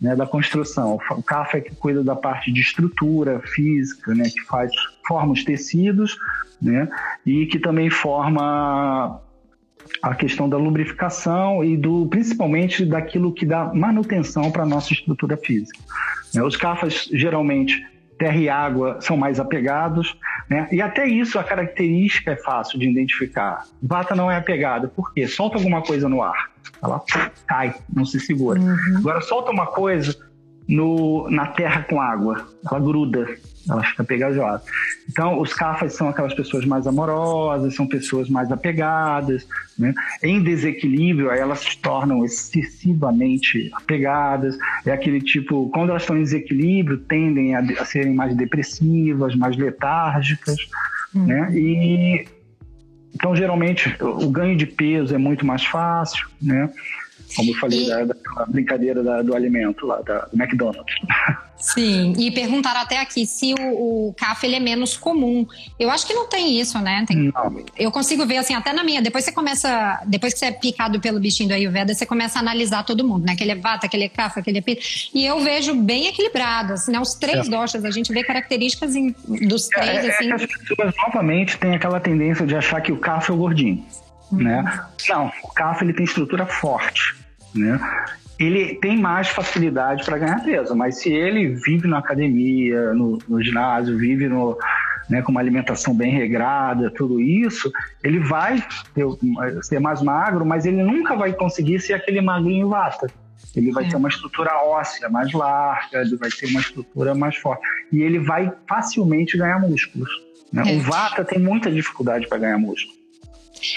[0.00, 0.98] né, da construção.
[1.10, 4.72] O CAF é que cuida da parte de estrutura física, né, que faz
[5.06, 6.16] forma os tecidos,
[6.60, 6.88] né,
[7.26, 9.20] e que também forma
[10.02, 15.36] a questão da lubrificação e do principalmente daquilo que dá manutenção para a nossa estrutura
[15.36, 15.78] física.
[16.34, 16.42] Né.
[16.42, 17.84] Os CAFAs geralmente
[18.20, 20.14] terra e água são mais apegados,
[20.48, 20.68] né?
[20.70, 23.64] E até isso a característica é fácil de identificar.
[23.82, 25.26] Vata não é apegada, por quê?
[25.26, 26.50] Solta alguma coisa no ar,
[26.82, 27.02] ela
[27.46, 28.60] cai, não se segura.
[28.60, 28.98] Uhum.
[28.98, 30.14] Agora solta uma coisa
[30.68, 33.26] no, na terra com água, ela gruda,
[33.68, 34.62] ela fica pegajosa.
[35.08, 39.46] Então, os cafas são aquelas pessoas mais amorosas, são pessoas mais apegadas,
[39.78, 39.94] né?
[40.22, 44.56] Em desequilíbrio, aí elas se tornam excessivamente apegadas.
[44.86, 49.56] É aquele tipo, quando elas estão em desequilíbrio, tendem a, a serem mais depressivas, mais
[49.56, 50.56] letárgicas,
[51.14, 51.26] hum.
[51.26, 51.50] né?
[51.52, 52.26] E
[53.14, 56.70] então, geralmente, o ganho de peso é muito mais fácil, né?
[57.36, 57.88] Como eu falei, e...
[57.88, 60.94] da, da, brincadeira da, do alimento lá, da, do McDonald's.
[61.60, 65.46] Sim, e perguntaram até aqui se o, o CAF ele é menos comum.
[65.78, 67.04] Eu acho que não tem isso, né?
[67.06, 67.64] Tem, não.
[67.78, 69.02] Eu consigo ver assim, até na minha.
[69.02, 70.00] Depois você começa.
[70.06, 73.26] Depois que você é picado pelo bichinho do Ayurveda, você começa a analisar todo mundo,
[73.26, 73.32] né?
[73.32, 74.80] Aquele é vata, aquele é kafa, aquele é pita.
[75.12, 76.98] E eu vejo bem equilibrado, assim, né?
[76.98, 77.50] Os três é.
[77.50, 79.14] doshas, a gente vê características em,
[79.46, 80.30] dos é, três, é, assim.
[80.30, 83.84] É as pessoas novamente têm aquela tendência de achar que o kafa é o gordinho.
[84.32, 84.64] Né?
[85.08, 87.14] Não, o kafa ele tem estrutura forte.
[87.54, 87.80] Né?
[88.40, 93.42] ele tem mais facilidade para ganhar peso, mas se ele vive na academia, no, no
[93.42, 94.56] ginásio, vive no,
[95.10, 97.70] né, com uma alimentação bem regrada, tudo isso,
[98.02, 98.64] ele vai
[98.94, 99.04] ter,
[99.60, 103.08] ser mais magro, mas ele nunca vai conseguir ser aquele magrinho vata.
[103.54, 103.88] Ele vai é.
[103.88, 107.62] ter uma estrutura óssea mais larga, ele vai ter uma estrutura mais forte.
[107.92, 110.08] E ele vai facilmente ganhar músculos.
[110.50, 110.62] Né?
[110.66, 110.76] É.
[110.76, 112.99] O vata tem muita dificuldade para ganhar músculo.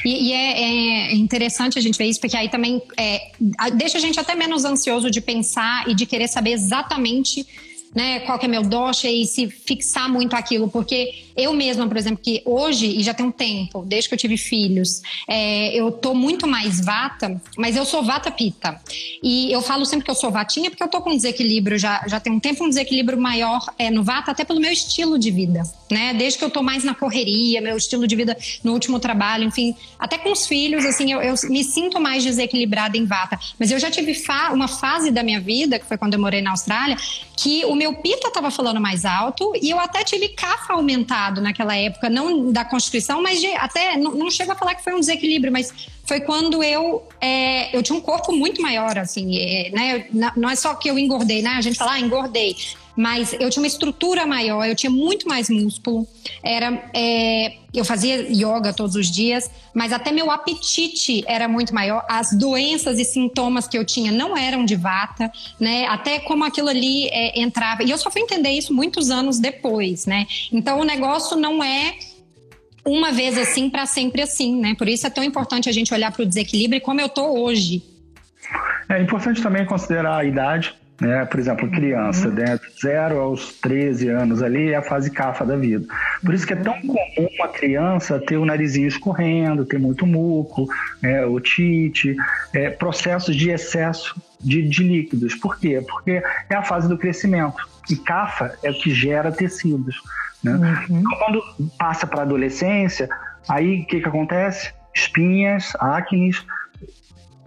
[0.05, 3.31] E, e é, é, interessante a gente ver isso, porque aí também é,
[3.75, 7.45] deixa a gente até menos ansioso de pensar e de querer saber exatamente
[7.95, 11.97] né, qual que é meu dosha e se fixar muito aquilo, porque eu mesma, por
[11.97, 15.91] exemplo, que hoje, e já tem um tempo, desde que eu tive filhos, é, eu
[15.91, 18.79] tô muito mais vata, mas eu sou vata pita.
[19.21, 22.03] E eu falo sempre que eu sou vatinha porque eu tô com um desequilíbrio, já,
[22.07, 25.31] já tem um tempo um desequilíbrio maior é, no vata, até pelo meu estilo de
[25.31, 26.13] vida, né?
[26.13, 29.75] Desde que eu tô mais na correria, meu estilo de vida no último trabalho, enfim,
[29.97, 33.39] até com os filhos, assim, eu, eu me sinto mais desequilibrada em vata.
[33.59, 36.41] Mas eu já tive fa uma fase da minha vida, que foi quando eu morei
[36.41, 36.97] na Austrália,
[37.37, 40.75] que o meu pita tava falando mais alto e eu até tive cafa
[41.23, 44.83] aumentado naquela época, não da Constituição, mas de, até não, não chego a falar que
[44.83, 45.73] foi um desequilíbrio, mas
[46.05, 50.05] foi quando eu é, eu tinha um corpo muito maior, assim, é, né?
[50.35, 51.51] Não é só que eu engordei, né?
[51.51, 52.55] A gente fala, ah, engordei.
[52.95, 56.07] Mas eu tinha uma estrutura maior, eu tinha muito mais músculo.
[56.43, 62.05] Era, é, eu fazia yoga todos os dias, mas até meu apetite era muito maior.
[62.07, 65.85] As doenças e sintomas que eu tinha não eram de vata, né?
[65.87, 67.83] Até como aquilo ali é, entrava.
[67.83, 70.27] E eu só fui entender isso muitos anos depois, né?
[70.51, 71.95] Então o negócio não é
[72.85, 74.75] uma vez assim para sempre assim, né?
[74.75, 77.81] Por isso é tão importante a gente olhar para o desequilíbrio como eu tô hoje.
[78.89, 81.25] É importante também considerar a idade, né?
[81.25, 82.35] Por exemplo, criança, uhum.
[82.35, 82.59] né?
[82.81, 85.85] 0 aos 13 anos ali é a fase cafa da vida.
[86.23, 90.67] Por isso que é tão comum uma criança ter o narizinho escorrendo, ter muito muco,
[91.01, 92.15] é, otite,
[92.53, 95.35] é, processos de excesso de, de líquidos.
[95.35, 95.83] Por quê?
[95.87, 97.57] Porque é a fase do crescimento.
[97.89, 100.01] E cafa é o que gera tecidos.
[100.43, 100.53] Né?
[100.53, 100.99] Uhum.
[100.99, 101.43] Então, quando
[101.77, 103.09] passa para a adolescência,
[103.49, 104.73] aí o que, que acontece?
[104.93, 106.45] Espinhas, acnes,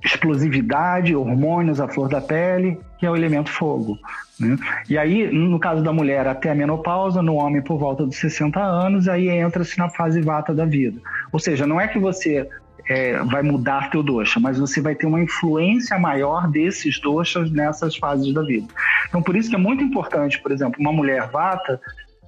[0.07, 3.99] explosividade, hormônios à flor da pele, que é o elemento fogo.
[4.39, 4.57] Né?
[4.89, 8.61] E aí, no caso da mulher, até a menopausa, no homem por volta dos 60
[8.61, 11.01] anos, aí entra-se na fase vata da vida.
[11.33, 12.49] Ou seja, não é que você
[12.89, 17.97] é, vai mudar teu dosha, mas você vai ter uma influência maior desses doshas nessas
[17.97, 18.69] fases da vida.
[19.09, 21.81] Então, por isso que é muito importante, por exemplo, uma mulher vata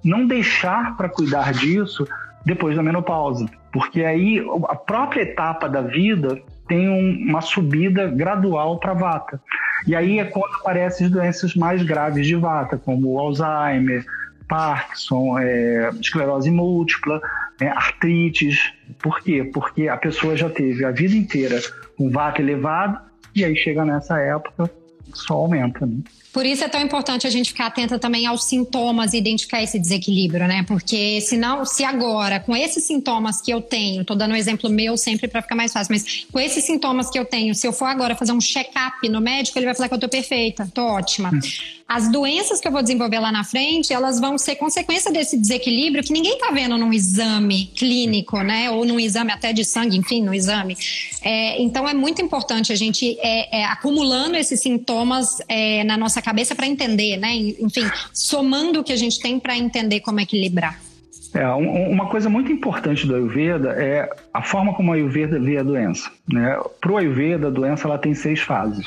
[0.05, 2.07] não deixar para cuidar disso
[2.45, 8.79] depois da menopausa, porque aí a própria etapa da vida tem um, uma subida gradual
[8.79, 9.41] para vata.
[9.87, 14.05] E aí é quando aparecem as doenças mais graves de vata, como Alzheimer,
[14.47, 17.21] Parkinson, é, esclerose múltipla,
[17.61, 18.73] é, artrites.
[18.99, 19.51] Por quê?
[19.53, 21.61] Porque a pessoa já teve a vida inteira
[21.97, 22.99] com vata elevado
[23.35, 24.71] e aí chega nessa época
[25.13, 25.87] só aumenta.
[25.87, 25.99] Né?
[26.39, 29.77] Por isso é tão importante a gente ficar atenta também aos sintomas e identificar esse
[29.77, 30.63] desequilíbrio, né?
[30.69, 34.97] Porque senão, se agora, com esses sintomas que eu tenho, tô dando um exemplo meu
[34.97, 37.87] sempre para ficar mais fácil, mas com esses sintomas que eu tenho, se eu for
[37.87, 41.33] agora fazer um check-up no médico, ele vai falar que eu tô perfeita, tô ótima.
[41.35, 41.41] Hum.
[41.89, 46.05] As doenças que eu vou desenvolver lá na frente, elas vão ser consequência desse desequilíbrio
[46.05, 48.71] que ninguém tá vendo num exame clínico, né?
[48.71, 50.77] Ou num exame até de sangue, enfim, no exame.
[51.23, 56.21] É, então é muito importante a gente é, é, acumulando esses sintomas é, na nossa
[56.29, 57.35] cabeça para entender, né?
[57.35, 60.79] Enfim, somando o que a gente tem para entender como equilibrar.
[61.35, 65.63] É, uma coisa muito importante do Ayurveda é a forma como o Ayurveda vê a
[65.63, 66.11] doença.
[66.31, 66.59] Né?
[66.81, 68.87] Para o Ayurveda, a doença ela tem seis fases.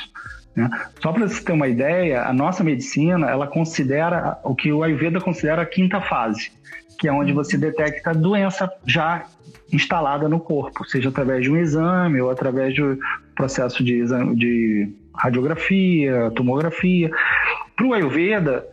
[0.54, 0.68] Né?
[1.00, 5.20] Só para você ter uma ideia, a nossa medicina ela considera o que o Ayurveda
[5.20, 6.52] considera a quinta fase,
[6.98, 9.24] que é onde você detecta a doença já
[9.72, 12.98] instalada no corpo, seja através de um exame ou através de um
[13.34, 17.10] processo de, exame, de radiografia, tomografia.
[17.76, 18.66] Para o Ayurveda,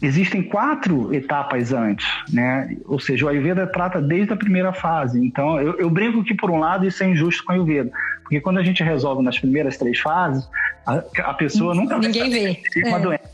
[0.00, 2.76] existem quatro etapas antes, né?
[2.86, 5.24] Ou seja, o Ayurveda trata desde a primeira fase.
[5.24, 7.90] Então, eu, eu brinco que, por um lado, isso é injusto com o Ayurveda.
[8.22, 10.48] Porque quando a gente resolve nas primeiras três fases,
[10.86, 12.62] a, a pessoa nunca Ninguém vê.
[12.86, 13.00] uma é.
[13.00, 13.28] doença.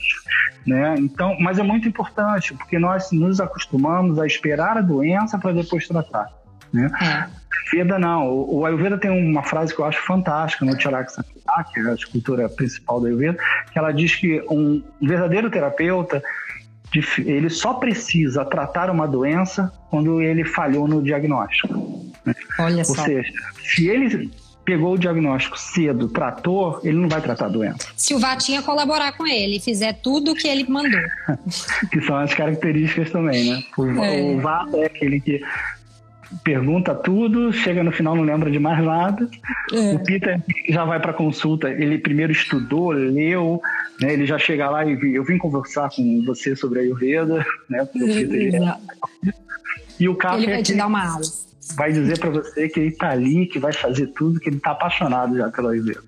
[0.66, 0.94] Né?
[0.98, 5.86] Então, mas é muito importante, porque nós nos acostumamos a esperar a doença para depois
[5.86, 6.28] tratar.
[6.74, 6.90] Né?
[7.00, 7.44] É.
[7.72, 8.28] Ayurveda não.
[8.28, 11.94] O, Ayurveda tem uma frase que eu acho fantástica no Charak Samhita, que é a
[11.94, 13.38] escultura principal do Ayurveda,
[13.72, 16.22] que ela diz que um verdadeiro terapeuta
[17.18, 22.12] ele só precisa tratar uma doença quando ele falhou no diagnóstico.
[22.24, 22.34] Né?
[22.58, 23.04] Olha Ou só.
[23.04, 23.32] seja,
[23.64, 24.30] se ele
[24.64, 27.88] pegou o diagnóstico cedo, tratou, ele não vai tratar a doença.
[27.96, 31.00] Se o Vatinha colaborar com ele, fizer tudo o que ele mandou.
[31.90, 33.62] que são as características também, né?
[33.76, 34.22] O, é.
[34.22, 35.42] o Vata é aquele que
[36.42, 39.28] pergunta tudo, chega no final não lembra de mais nada.
[39.72, 39.94] É.
[39.94, 43.60] O Peter já vai para consulta, ele primeiro estudou, leu,
[44.00, 47.84] né, ele já chega lá e eu vim conversar com você sobre a Ayurveda, né?
[47.92, 48.60] Peter,
[49.98, 51.24] e o cara ele vai te dar uma aula.
[51.76, 54.72] Vai dizer para você que ele tá ali, que vai fazer tudo, que ele tá
[54.72, 56.02] apaixonado já pela Ayurveda.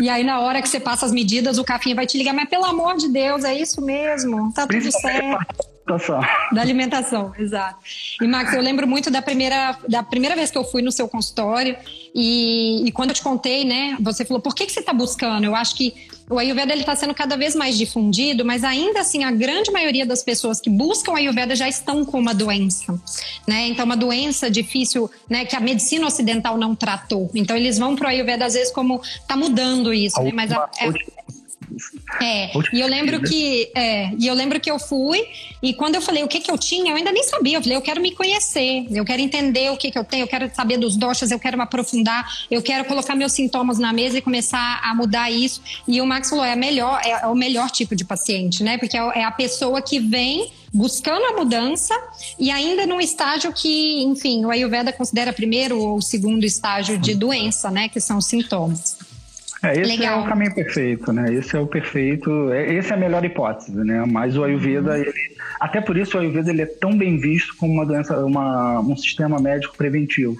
[0.00, 2.48] E aí, na hora que você passa as medidas, o Cafinha vai te ligar, mas
[2.48, 6.20] pelo amor de Deus, é isso mesmo, tá tudo certo alimentação.
[6.52, 7.78] Da alimentação, exato.
[8.20, 11.08] E Max, eu lembro muito da primeira, da primeira vez que eu fui no seu
[11.08, 11.76] consultório
[12.14, 15.44] e, e quando eu te contei, né, você falou, por que, que você está buscando?
[15.44, 15.94] Eu acho que
[16.28, 20.24] o Ayurveda está sendo cada vez mais difundido, mas ainda assim a grande maioria das
[20.24, 22.98] pessoas que buscam Ayurveda já estão com uma doença,
[23.46, 23.68] né?
[23.68, 27.30] Então uma doença difícil, né, que a medicina ocidental não tratou.
[27.32, 30.32] Então eles vão para o Ayurveda às vezes como está mudando isso, né?
[30.34, 30.88] Mas a, é,
[32.20, 35.26] é, e eu lembro que é, e eu lembro que eu fui
[35.62, 37.58] e quando eu falei o que que eu tinha, eu ainda nem sabia.
[37.58, 40.28] Eu falei, eu quero me conhecer, eu quero entender o que que eu tenho, eu
[40.28, 44.18] quero saber dos doshas, eu quero me aprofundar, eu quero colocar meus sintomas na mesa
[44.18, 45.62] e começar a mudar isso.
[45.86, 48.78] E o Max falou, é melhor, é, é o melhor tipo de paciente, né?
[48.78, 51.94] Porque é, é a pessoa que vem buscando a mudança
[52.38, 57.70] e ainda num estágio que, enfim, o Ayurveda considera primeiro ou segundo estágio de doença,
[57.70, 57.88] né?
[57.88, 58.96] Que são os sintomas.
[59.62, 60.20] É, esse Legal.
[60.20, 61.32] é o caminho perfeito, né?
[61.32, 64.04] Esse é o perfeito, é, esse é a melhor hipótese, né?
[64.06, 64.96] Mas o Ayurveda, uhum.
[64.96, 65.12] ele,
[65.58, 68.96] até por isso o Ayurveda ele é tão bem visto como uma doença, uma, um
[68.96, 70.36] sistema médico preventivo.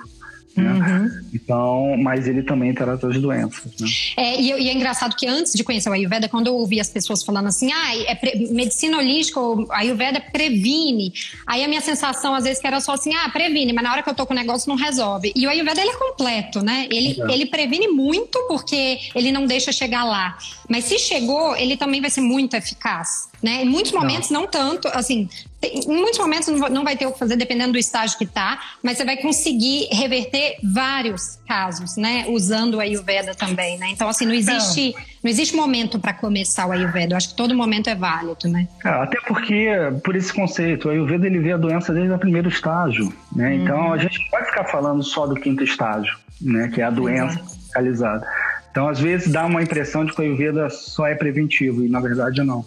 [0.56, 0.72] Né?
[0.72, 1.28] Uhum.
[1.34, 3.72] Então, mas ele também trata as doenças.
[3.78, 3.88] Né?
[4.16, 6.88] É, e, e, é engraçado que antes de conhecer o Ayurveda, quando eu ouvi as
[6.88, 11.12] pessoas falando assim, ah, é pre, medicina holística, o Ayurveda previne.
[11.46, 14.02] Aí a minha sensação, às vezes, que era só assim, ah, previne, mas na hora
[14.02, 15.32] que eu tô com o negócio não resolve.
[15.36, 16.86] E o Ayurveda, ele é completo, né?
[16.90, 17.32] Ele, é.
[17.32, 20.38] ele previne muito porque ele não deixa chegar lá.
[20.68, 23.28] Mas se chegou, ele também vai ser muito eficaz.
[23.42, 23.62] Né?
[23.62, 25.28] Em muitos momentos, não, não tanto, assim,
[25.62, 28.96] em muitos momentos não vai ter o que fazer dependendo do estágio que está, mas
[28.96, 32.24] você vai conseguir reverter vários casos, né?
[32.28, 33.88] Usando o Ayurveda também, né?
[33.90, 37.14] Então, assim, não existe, não, não existe momento para começar o Ayurveda.
[37.14, 38.68] Eu acho que todo momento é válido, né?
[38.84, 39.68] É, até porque,
[40.04, 43.48] por esse conceito, o Ayurveda ele vê a doença desde o primeiro estágio, né?
[43.48, 43.62] Uhum.
[43.62, 46.70] Então, a gente não pode ficar falando só do quinto estágio, né?
[46.72, 48.26] Que é a doença localizada.
[48.70, 51.98] Então, às vezes, dá uma impressão de que o Ayurveda só é preventivo, e na
[51.98, 52.62] verdade não.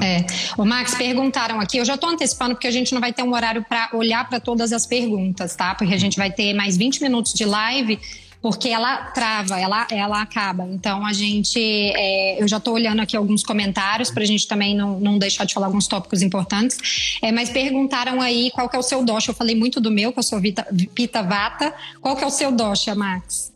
[0.00, 0.24] É.
[0.56, 3.34] O Max, perguntaram aqui, eu já estou antecipando porque a gente não vai ter um
[3.34, 5.74] horário para olhar para todas as perguntas, tá?
[5.74, 7.98] Porque a gente vai ter mais 20 minutos de live
[8.42, 10.64] porque ela trava, ela, ela acaba.
[10.64, 14.76] Então a gente, é, eu já estou olhando aqui alguns comentários para a gente também
[14.76, 17.18] não, não deixar de falar alguns tópicos importantes.
[17.22, 19.30] É, mas perguntaram aí qual que é o seu dosha.
[19.30, 21.72] Eu falei muito do meu, que eu sou Vita, Pita Vata.
[22.00, 23.52] Qual que é o seu dosha, Max?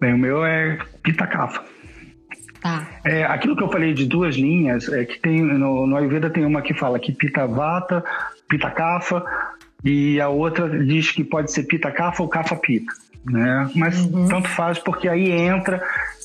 [0.00, 1.64] Bem, o meu é Pita Kapha.
[2.60, 2.86] Tá.
[3.04, 6.44] É, aquilo que eu falei de duas linhas, é que tem no, no Ayurveda tem
[6.44, 8.04] uma que fala que Pita Vata,
[8.48, 9.24] Pita Kapha,
[9.82, 12.92] e a outra diz que pode ser Pita Kapha ou Kapha Pita.
[13.24, 13.70] Né?
[13.74, 14.28] Mas uhum.
[14.28, 15.82] tanto faz porque aí entra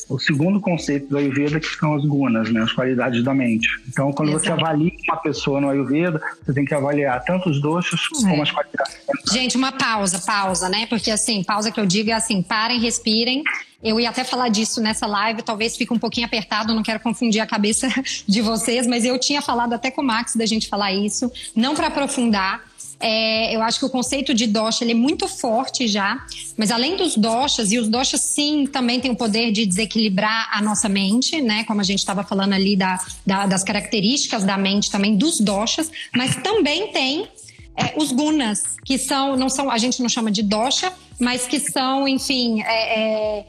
[0.08, 2.62] o segundo conceito do Ayurveda, que são as gunas, né?
[2.62, 3.68] as qualidades da mente.
[3.90, 4.46] Então, quando Exato.
[4.46, 8.30] você avalia uma pessoa no Ayurveda, você tem que avaliar tanto os doxas é.
[8.30, 8.98] como as qualidades.
[9.32, 10.86] Gente, uma pausa, pausa, né?
[10.86, 13.44] Porque assim, pausa que eu digo é assim, parem, respirem.
[13.84, 17.41] Eu ia até falar disso nessa live, talvez fique um pouquinho apertado, não quero confundir
[17.41, 17.88] a cabeça
[18.28, 21.76] de vocês, mas eu tinha falado até com o Max da gente falar isso, não
[21.76, 22.63] para aprofundar,
[22.99, 26.26] é, eu acho que o conceito de dosha ele é muito forte já,
[26.57, 30.61] mas além dos doshas, e os doshas sim também têm o poder de desequilibrar a
[30.61, 31.63] nossa mente, né?
[31.65, 35.91] Como a gente estava falando ali da, da, das características da mente também dos doshas,
[36.15, 37.28] mas também tem
[37.76, 41.59] é, os gunas, que são, não são, a gente não chama de dosha, mas que
[41.59, 43.45] são, enfim, é, é,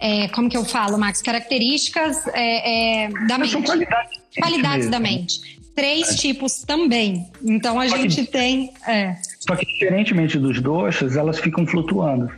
[0.00, 1.20] é como que eu falo, Max?
[1.22, 3.52] Características é, da mente.
[3.52, 6.14] São qualidades, qualidades da mente três é.
[6.14, 7.26] tipos também.
[7.42, 8.72] Então a Só gente que, tem.
[8.86, 9.16] É.
[9.40, 12.30] Só que diferentemente dos doxas, elas ficam flutuando.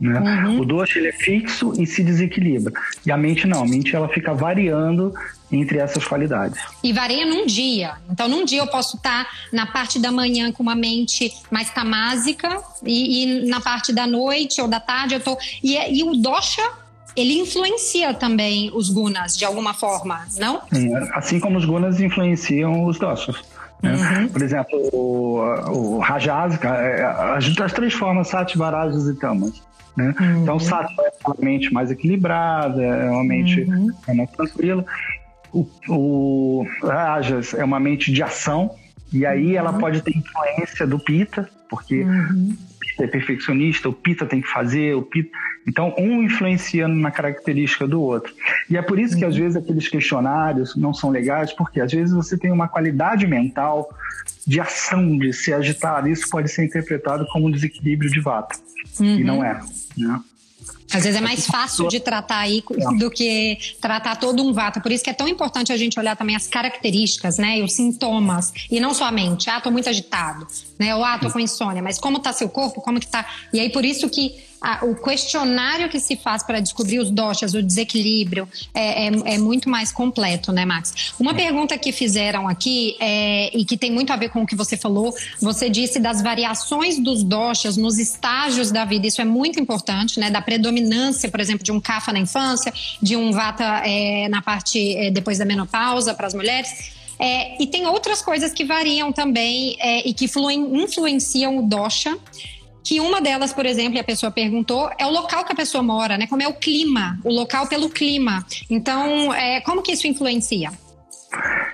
[0.00, 0.18] Né?
[0.18, 0.60] Uhum.
[0.60, 2.72] O doce ele é fixo e se desequilibra.
[3.04, 5.12] E a mente não, a mente ela fica variando
[5.52, 6.58] entre essas qualidades.
[6.82, 7.94] E varia num dia.
[8.08, 12.48] Então, num dia eu posso estar na parte da manhã com uma mente mais tamásica
[12.82, 15.36] e, e na parte da noite ou da tarde eu tô.
[15.62, 16.62] E, é, e o dosha
[17.14, 20.62] ele influencia também os gunas de alguma forma, não?
[20.72, 23.36] Sim, assim como os gunas influenciam os doshas.
[23.82, 23.94] Né?
[23.94, 24.28] Uhum.
[24.28, 25.40] Por exemplo, o,
[25.70, 29.60] o Rajasika, é, as três formas, Sattva, Rajas e Tamas.
[29.96, 30.14] Né?
[30.18, 30.42] Uhum.
[30.42, 33.90] Então, Sattva é uma mente mais equilibrada, é uma mente uhum.
[34.06, 34.84] é mais tranquila.
[35.52, 38.70] O, o Rajas é uma mente de ação,
[39.12, 39.78] e aí ela uhum.
[39.78, 42.56] pode ter influência do Pita, porque uhum
[43.02, 45.30] é perfeccionista, o Pita tem que fazer, o Pita...
[45.66, 48.32] Então, um influenciando na característica do outro.
[48.68, 52.14] E é por isso que, às vezes, aqueles questionários não são legais, porque, às vezes,
[52.14, 53.88] você tem uma qualidade mental
[54.46, 56.06] de ação, de se agitar.
[56.06, 58.56] Isso pode ser interpretado como um desequilíbrio de vata.
[58.98, 59.18] Uhum.
[59.18, 59.60] E não é.
[59.96, 60.20] Né?
[60.92, 62.62] Às vezes é mais fácil de tratar aí
[62.98, 64.80] do que tratar todo um vata.
[64.80, 67.58] Por isso que é tão importante a gente olhar também as características, né?
[67.58, 68.52] E os sintomas.
[68.70, 70.46] E não somente, ah, tô muito agitado,
[70.78, 70.94] né?
[70.94, 71.80] Ou ah, tô com insônia.
[71.80, 73.24] Mas como tá seu corpo, como que tá...
[73.52, 77.54] E aí, por isso que a, o questionário que se faz para descobrir os doshas,
[77.54, 81.14] o desequilíbrio, é, é, é, muito mais completo, né, Max?
[81.18, 84.54] Uma pergunta que fizeram aqui é, e que tem muito a ver com o que
[84.54, 89.06] você falou, você disse das variações dos doshas nos estágios da vida.
[89.06, 90.30] Isso é muito importante, né?
[90.30, 94.96] Da predominância, por exemplo, de um kapha na infância, de um vata é, na parte
[94.96, 97.00] é, depois da menopausa para as mulheres.
[97.18, 102.16] É, e tem outras coisas que variam também é, e que influenciam o dosha.
[102.84, 106.16] Que uma delas, por exemplo, a pessoa perguntou, é o local que a pessoa mora,
[106.16, 106.26] né?
[106.26, 108.44] Como é o clima, o local pelo clima.
[108.68, 110.70] Então, é, como que isso influencia?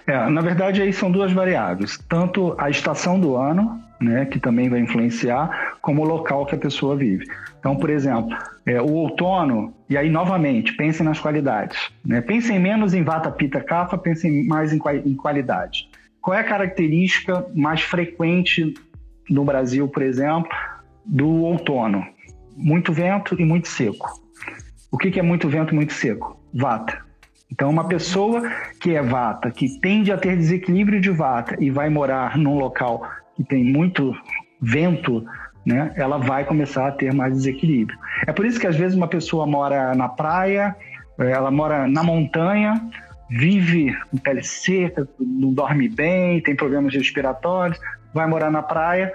[0.06, 1.98] É, na verdade, aí são duas variáveis.
[2.08, 6.58] Tanto a estação do ano, né, que também vai influenciar, como o local que a
[6.58, 7.26] pessoa vive.
[7.58, 11.90] Então, por exemplo, é, o outono, e aí novamente, pensem nas qualidades.
[12.04, 12.20] Né?
[12.20, 15.88] Pensem menos em vata, pita, kapha, pensem mais em, em qualidade.
[16.20, 18.74] Qual é a característica mais frequente
[19.28, 20.50] no Brasil, por exemplo,
[21.06, 22.04] do outono?
[22.56, 24.08] Muito vento e muito seco.
[24.90, 26.40] O que, que é muito vento e muito seco?
[26.54, 27.04] Vata.
[27.50, 28.42] Então, uma pessoa
[28.80, 33.08] que é vata, que tende a ter desequilíbrio de vata e vai morar num local
[33.36, 34.12] que tem muito
[34.60, 35.24] vento,
[35.64, 37.98] né, ela vai começar a ter mais desequilíbrio.
[38.26, 40.74] É por isso que às vezes uma pessoa mora na praia,
[41.18, 42.74] ela mora na montanha,
[43.28, 47.78] vive com pele seca, não dorme bem, tem problemas respiratórios,
[48.14, 49.12] vai morar na praia,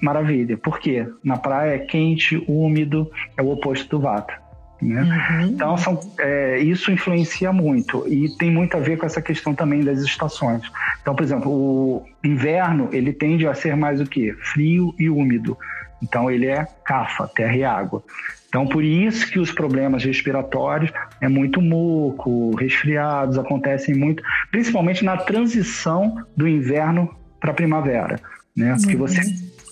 [0.00, 0.56] maravilha.
[0.56, 1.06] Por quê?
[1.22, 4.34] Na praia é quente, úmido, é o oposto do vata.
[4.80, 5.02] Né?
[5.02, 5.46] Uhum.
[5.48, 9.82] Então, são, é, isso influencia muito e tem muito a ver com essa questão também
[9.82, 10.62] das estações.
[11.02, 14.32] Então, por exemplo, o inverno ele tende a ser mais o que?
[14.34, 15.58] Frio e úmido.
[16.00, 18.04] Então, ele é cafa, terra e água.
[18.48, 20.90] Então, por isso que os problemas respiratórios
[21.20, 28.18] é muito muco, resfriados, acontecem muito, principalmente na transição do inverno para a primavera,
[28.56, 28.74] né?
[28.80, 29.06] Porque uhum.
[29.06, 29.20] você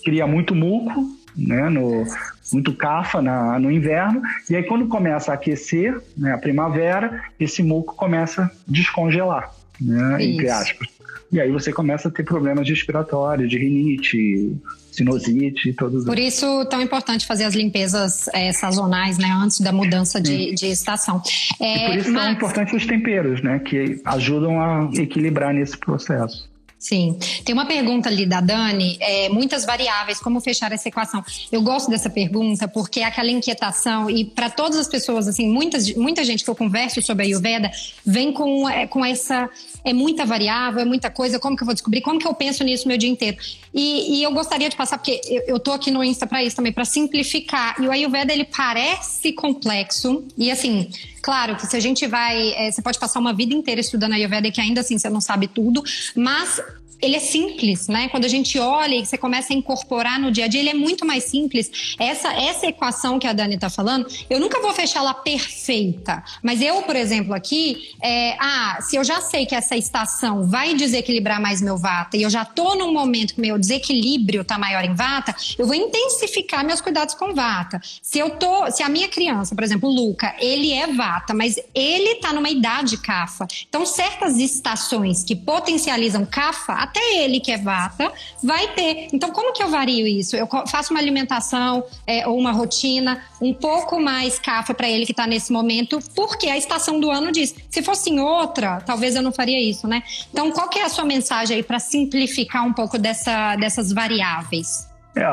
[0.06, 1.04] cria muito muco
[1.36, 2.04] né, no,
[2.52, 7.62] muito cafa na, no inverno, e aí quando começa a aquecer, né, a primavera, esse
[7.62, 10.88] muco começa a descongelar, né, entre aspas.
[11.30, 14.56] E aí você começa a ter problemas respiratórios, de rinite,
[14.92, 20.20] sinusite, todos Por isso, tão importante fazer as limpezas é, sazonais, né, antes da mudança
[20.20, 21.20] de, de estação.
[21.60, 22.24] É, e por isso Max...
[22.24, 26.48] são importantes os temperos, né, que ajudam a equilibrar nesse processo.
[26.78, 27.18] Sim.
[27.44, 31.24] Tem uma pergunta ali da Dani, é, muitas variáveis, como fechar essa equação?
[31.50, 35.92] Eu gosto dessa pergunta porque é aquela inquietação, e para todas as pessoas, assim, muitas,
[35.94, 37.70] muita gente que eu converso sobre a Ayurveda
[38.04, 39.48] vem com, é, com essa.
[39.88, 42.00] É muita variável, é muita coisa, como que eu vou descobrir?
[42.00, 43.36] Como que eu penso nisso meu dia inteiro?
[43.72, 46.56] E, e eu gostaria de passar, porque eu, eu tô aqui no Insta para isso
[46.56, 47.80] também, para simplificar.
[47.80, 50.90] E o Ayurveda, ele parece complexo, e assim,
[51.26, 52.52] Claro que se a gente vai.
[52.52, 55.48] É, você pode passar uma vida inteira estudando Ayurveda que ainda assim você não sabe
[55.48, 55.82] tudo,
[56.14, 56.62] mas
[57.00, 58.08] ele é simples, né?
[58.08, 60.74] Quando a gente olha e você começa a incorporar no dia a dia, ele é
[60.74, 61.96] muito mais simples.
[61.98, 66.22] Essa, essa equação que a Dani está falando, eu nunca vou fechá-la perfeita.
[66.42, 70.74] Mas eu, por exemplo, aqui, é, ah, se eu já sei que essa estação vai
[70.74, 74.84] desequilibrar mais meu vata e eu já tô num momento que meu desequilíbrio tá maior
[74.84, 77.80] em vata, eu vou intensificar meus cuidados com vata.
[78.00, 81.56] Se eu tô, se a minha criança, por exemplo, o Luca, ele é vata, mas
[81.74, 83.46] ele tá numa idade cafa.
[83.68, 88.12] Então, certas estações que potencializam cafa até ele que é vata
[88.42, 89.08] vai ter.
[89.12, 90.36] Então, como que eu vario isso?
[90.36, 95.12] Eu faço uma alimentação é, ou uma rotina um pouco mais cafa para ele que
[95.12, 97.54] está nesse momento, porque a estação do ano diz.
[97.70, 100.02] Se fosse em outra, talvez eu não faria isso, né?
[100.32, 104.88] Então, qual que é a sua mensagem aí para simplificar um pouco dessa, dessas variáveis?
[105.14, 105.26] É,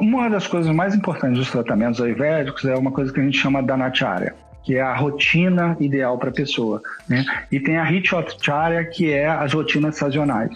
[0.00, 3.62] uma das coisas mais importantes dos tratamentos ayurvédicos é uma coisa que a gente chama
[3.62, 4.34] da nacharya
[4.64, 6.80] que é a rotina ideal para a pessoa.
[7.08, 7.24] Né?
[7.52, 10.50] E tem a Hitchotcharya, que é as rotinas sazonais.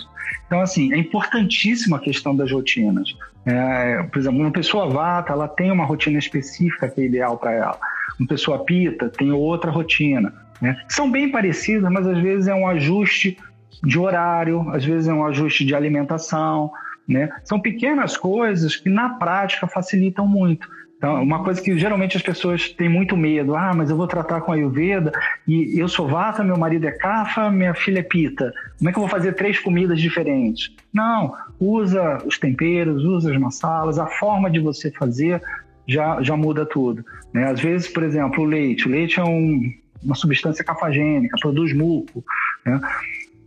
[0.46, 3.14] Então, assim, é importantíssima a questão das rotinas.
[3.44, 7.52] É, por exemplo, uma pessoa vata, ela tem uma rotina específica que é ideal para
[7.52, 7.78] ela.
[8.18, 10.32] Uma pessoa pita tem outra rotina.
[10.60, 10.80] Né?
[10.88, 13.38] São bem parecidas, mas às vezes é um ajuste
[13.84, 16.72] de horário, às vezes é um ajuste de alimentação.
[17.06, 17.30] Né?
[17.44, 20.68] São pequenas coisas que na prática facilitam muito.
[20.98, 24.40] Então, uma coisa que geralmente as pessoas têm muito medo, ah, mas eu vou tratar
[24.40, 25.12] com a Ayurveda
[25.46, 28.52] e eu sou vata, meu marido é kafa, minha filha é pita.
[28.76, 30.74] Como é que eu vou fazer três comidas diferentes?
[30.92, 35.40] Não, usa os temperos, usa as massalas, a forma de você fazer
[35.86, 37.04] já, já muda tudo.
[37.32, 37.44] Né?
[37.44, 38.88] Às vezes, por exemplo, o leite.
[38.88, 39.72] O leite é um,
[40.02, 42.24] uma substância cafagênica, produz muco.
[42.66, 42.80] Né?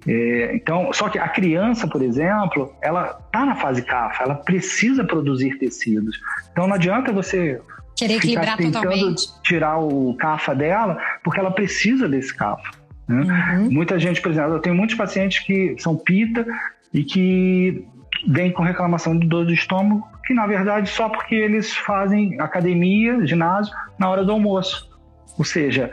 [0.07, 5.03] É, então, só que a criança, por exemplo, ela está na fase CAFA, ela precisa
[5.03, 6.19] produzir tecidos.
[6.51, 7.61] Então não adianta você
[7.95, 12.71] querer equilibrar totalmente, tirar o CAFA dela, porque ela precisa desse CAFA.
[13.07, 13.21] Né?
[13.21, 13.71] Uhum.
[13.71, 16.45] Muita gente, por exemplo, eu tenho muitos pacientes que são pita
[16.93, 17.85] e que
[18.27, 23.25] vêm com reclamação de dor do estômago que na verdade só porque eles fazem academia,
[23.25, 24.89] ginásio na hora do almoço.
[25.37, 25.91] Ou seja,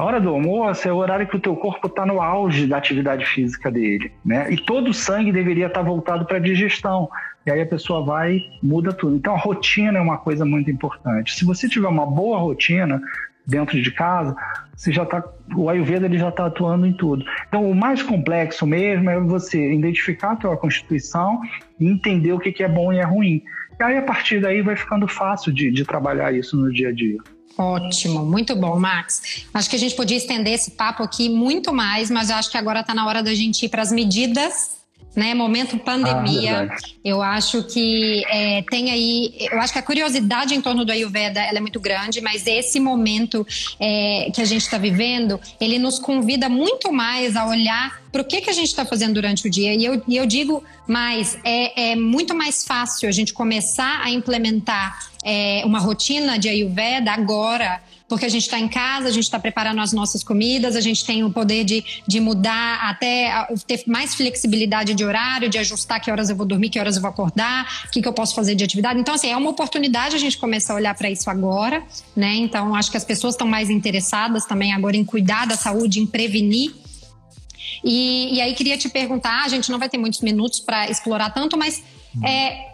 [0.00, 2.78] a hora do almoço é o horário que o teu corpo está no auge da
[2.78, 4.50] atividade física dele, né?
[4.50, 7.06] E todo o sangue deveria estar tá voltado para a digestão.
[7.44, 9.16] E aí a pessoa vai muda tudo.
[9.16, 11.34] Então a rotina é uma coisa muito importante.
[11.34, 12.98] Se você tiver uma boa rotina
[13.46, 14.34] dentro de casa,
[14.74, 15.22] você já tá,
[15.54, 17.22] o Ayurveda ele já está atuando em tudo.
[17.46, 21.42] Então o mais complexo mesmo é você identificar a tua constituição
[21.78, 23.42] e entender o que, que é bom e é ruim.
[23.78, 26.92] E aí a partir daí vai ficando fácil de, de trabalhar isso no dia a
[26.92, 27.18] dia.
[27.56, 29.44] Ótimo, muito bom, Max.
[29.52, 32.80] Acho que a gente podia estender esse papo aqui muito mais, mas acho que agora
[32.80, 34.79] está na hora da gente ir para as medidas
[35.14, 35.34] né?
[35.34, 36.68] Momento pandemia.
[36.70, 39.34] Ah, eu acho que é, tem aí.
[39.50, 42.78] Eu acho que a curiosidade em torno do Ayurveda ela é muito grande, mas esse
[42.78, 43.46] momento
[43.78, 48.24] é, que a gente está vivendo, ele nos convida muito mais a olhar para o
[48.24, 49.74] que, que a gente está fazendo durante o dia.
[49.74, 54.10] E eu, e eu digo mais, é, é muito mais fácil a gente começar a
[54.10, 57.80] implementar é, uma rotina de Ayurveda agora
[58.10, 61.04] porque a gente está em casa, a gente está preparando as nossas comidas, a gente
[61.06, 66.10] tem o poder de, de mudar, até ter mais flexibilidade de horário, de ajustar que
[66.10, 68.56] horas eu vou dormir, que horas eu vou acordar, o que, que eu posso fazer
[68.56, 68.98] de atividade.
[68.98, 71.84] Então, assim, é uma oportunidade a gente começar a olhar para isso agora,
[72.16, 72.34] né?
[72.34, 76.06] Então, acho que as pessoas estão mais interessadas também agora em cuidar da saúde, em
[76.06, 76.74] prevenir.
[77.84, 81.30] E, e aí, queria te perguntar: a gente não vai ter muitos minutos para explorar
[81.30, 81.80] tanto, mas.
[82.24, 82.69] É,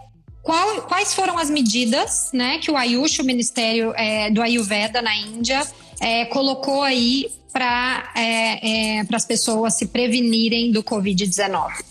[0.47, 5.13] qual, quais foram as medidas né, que o Ayush, o Ministério é, do Ayurveda na
[5.17, 5.61] Índia,
[6.01, 11.85] é, colocou aí para é, é as pessoas se prevenirem do Covid-19?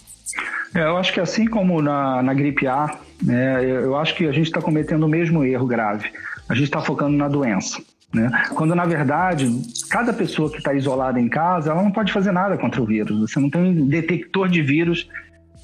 [0.74, 4.32] É, eu acho que assim como na, na gripe A, né, eu acho que a
[4.32, 6.10] gente está cometendo o mesmo erro grave.
[6.48, 7.82] A gente está focando na doença.
[8.14, 8.32] Né?
[8.54, 9.50] Quando, na verdade,
[9.90, 13.20] cada pessoa que está isolada em casa, ela não pode fazer nada contra o vírus.
[13.30, 15.10] Você não tem detector de vírus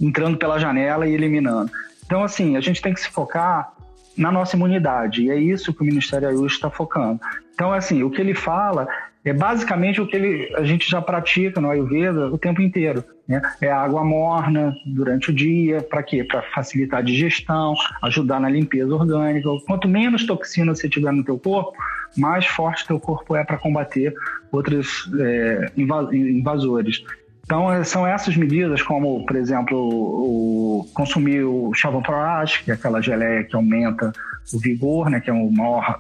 [0.02, 1.72] entrando pela janela e eliminando.
[2.12, 3.72] Então, assim, a gente tem que se focar
[4.18, 7.22] na nossa imunidade, e é isso que o Ministério Ayush está focando.
[7.54, 8.86] Então, assim, o que ele fala
[9.24, 13.02] é basicamente o que ele, a gente já pratica no Ayurveda o tempo inteiro.
[13.26, 13.42] Né?
[13.62, 16.22] É água morna durante o dia, para quê?
[16.22, 19.48] Para facilitar a digestão, ajudar na limpeza orgânica.
[19.66, 21.72] Quanto menos toxina você tiver no teu corpo,
[22.18, 24.14] mais forte teu corpo é para combater
[24.52, 27.06] outros é, invasores.
[27.44, 33.02] Então, é, são essas medidas, como, por exemplo, o, consumir o Chavanpraj, que é aquela
[33.02, 34.12] geleia que aumenta
[34.54, 36.00] o vigor, né, que é o maior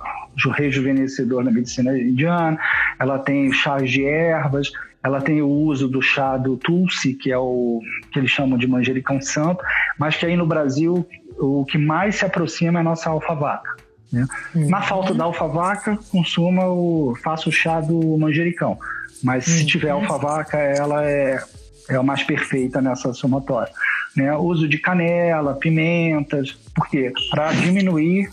[0.56, 2.58] rejuvenescedor da medicina indiana.
[3.00, 4.72] Ela tem chás de ervas,
[5.04, 7.82] ela tem o uso do chá do Tulsi, que é o
[8.12, 9.64] que eles chamam de manjericão santo,
[9.98, 11.08] mas que aí no Brasil
[11.40, 13.76] o que mais se aproxima é a nossa alfavaca.
[14.12, 14.26] Né?
[14.54, 14.70] Uhum.
[14.70, 18.78] Na falta da alfavaca, consuma o, faça o chá do manjericão.
[19.24, 20.02] Mas se tiver uhum.
[20.02, 21.44] alfavaca, ela é,
[21.90, 23.72] é a mais perfeita nessa somatória.
[24.16, 24.36] Né?
[24.36, 27.14] Uso de canela, pimentas, por quê?
[27.30, 28.30] Para diminuir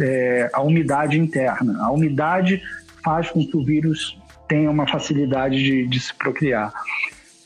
[0.00, 1.82] é, a umidade interna.
[1.82, 2.62] A umidade
[3.02, 4.18] faz com que o vírus
[4.48, 6.72] tenha uma facilidade de, de se procriar.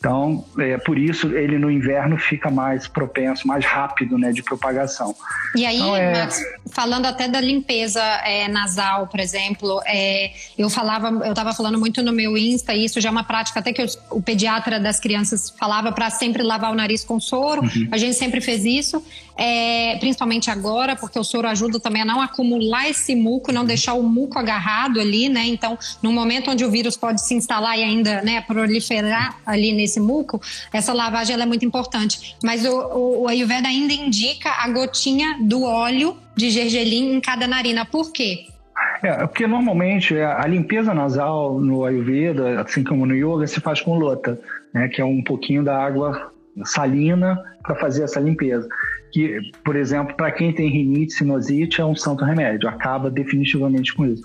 [0.00, 5.14] Então, é, por isso ele no inverno fica mais propenso, mais rápido, né, de propagação.
[5.54, 6.12] E aí, então, é...
[6.20, 6.42] Max,
[6.72, 12.02] falando até da limpeza é, nasal, por exemplo, é, eu falava, eu estava falando muito
[12.02, 14.98] no meu Insta, e isso já é uma prática até que eu, o pediatra das
[14.98, 17.60] crianças falava para sempre lavar o nariz com soro.
[17.60, 17.88] Uhum.
[17.92, 19.04] A gente sempre fez isso,
[19.40, 23.94] é, principalmente agora, porque o soro ajuda também a não acumular esse muco, não deixar
[23.94, 25.46] o muco agarrado ali, né?
[25.46, 29.90] Então, no momento onde o vírus pode se instalar e ainda, né, proliferar ali nesse
[29.90, 30.40] esse muco,
[30.72, 32.36] essa lavagem é muito importante.
[32.42, 37.46] Mas o, o, o Ayurveda ainda indica a gotinha do óleo de gergelim em cada
[37.46, 37.84] narina.
[37.84, 38.46] Por quê?
[39.02, 43.80] É, porque normalmente é, a limpeza nasal no Ayurveda, assim como no Yoga, se faz
[43.80, 44.40] com lota,
[44.72, 46.30] né, que é um pouquinho da água
[46.64, 48.68] salina para fazer essa limpeza.
[49.12, 54.06] Que, por exemplo, para quem tem rinite, sinusite, é um santo remédio, acaba definitivamente com
[54.06, 54.22] isso.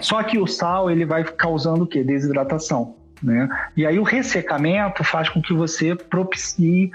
[0.00, 2.02] Só que o sal ele vai causando o quê?
[2.02, 2.96] Desidratação.
[3.22, 3.48] Né?
[3.76, 6.90] E aí o ressecamento faz com que você propicie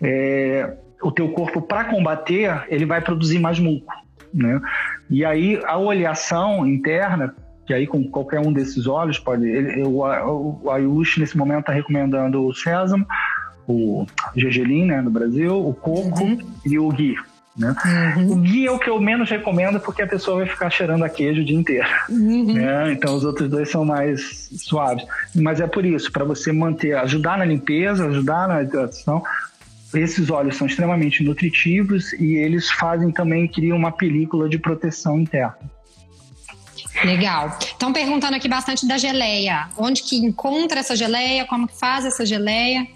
[0.00, 3.92] é, o teu corpo para combater, ele vai produzir mais muco.
[4.32, 4.60] Né?
[5.10, 7.34] E aí a oleação interna,
[7.66, 9.46] que aí com qualquer um desses óleos pode.
[9.46, 13.06] Ele, o, o Ayush nesse momento está recomendando o sésamo,
[13.66, 14.06] o
[14.36, 16.38] gergelim né, no Brasil, o coco uhum.
[16.64, 17.16] e o ghee.
[17.56, 17.74] Né?
[18.16, 18.32] Uhum.
[18.32, 21.08] O ghee é o que eu menos recomendo porque a pessoa vai ficar cheirando a
[21.08, 21.88] queijo o dia inteiro.
[22.08, 22.54] Uhum.
[22.54, 22.92] Né?
[22.92, 25.04] Então os outros dois são mais suaves.
[25.34, 29.22] Mas é por isso, para você manter, ajudar na limpeza, ajudar na hidratação.
[29.94, 35.58] Esses óleos são extremamente nutritivos e eles fazem também, criam uma película de proteção interna.
[37.04, 37.58] Legal.
[37.60, 39.68] Estão perguntando aqui bastante da geleia.
[39.76, 41.44] Onde que encontra essa geleia?
[41.44, 42.86] Como que faz essa geleia?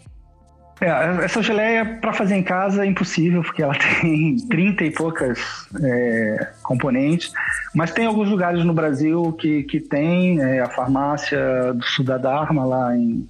[0.80, 5.38] É, essa geleia para fazer em casa é impossível, porque ela tem 30 e poucas
[5.82, 7.32] é, componentes,
[7.74, 12.96] mas tem alguns lugares no Brasil que, que tem é, a farmácia do Sudadarma lá
[12.96, 13.28] em.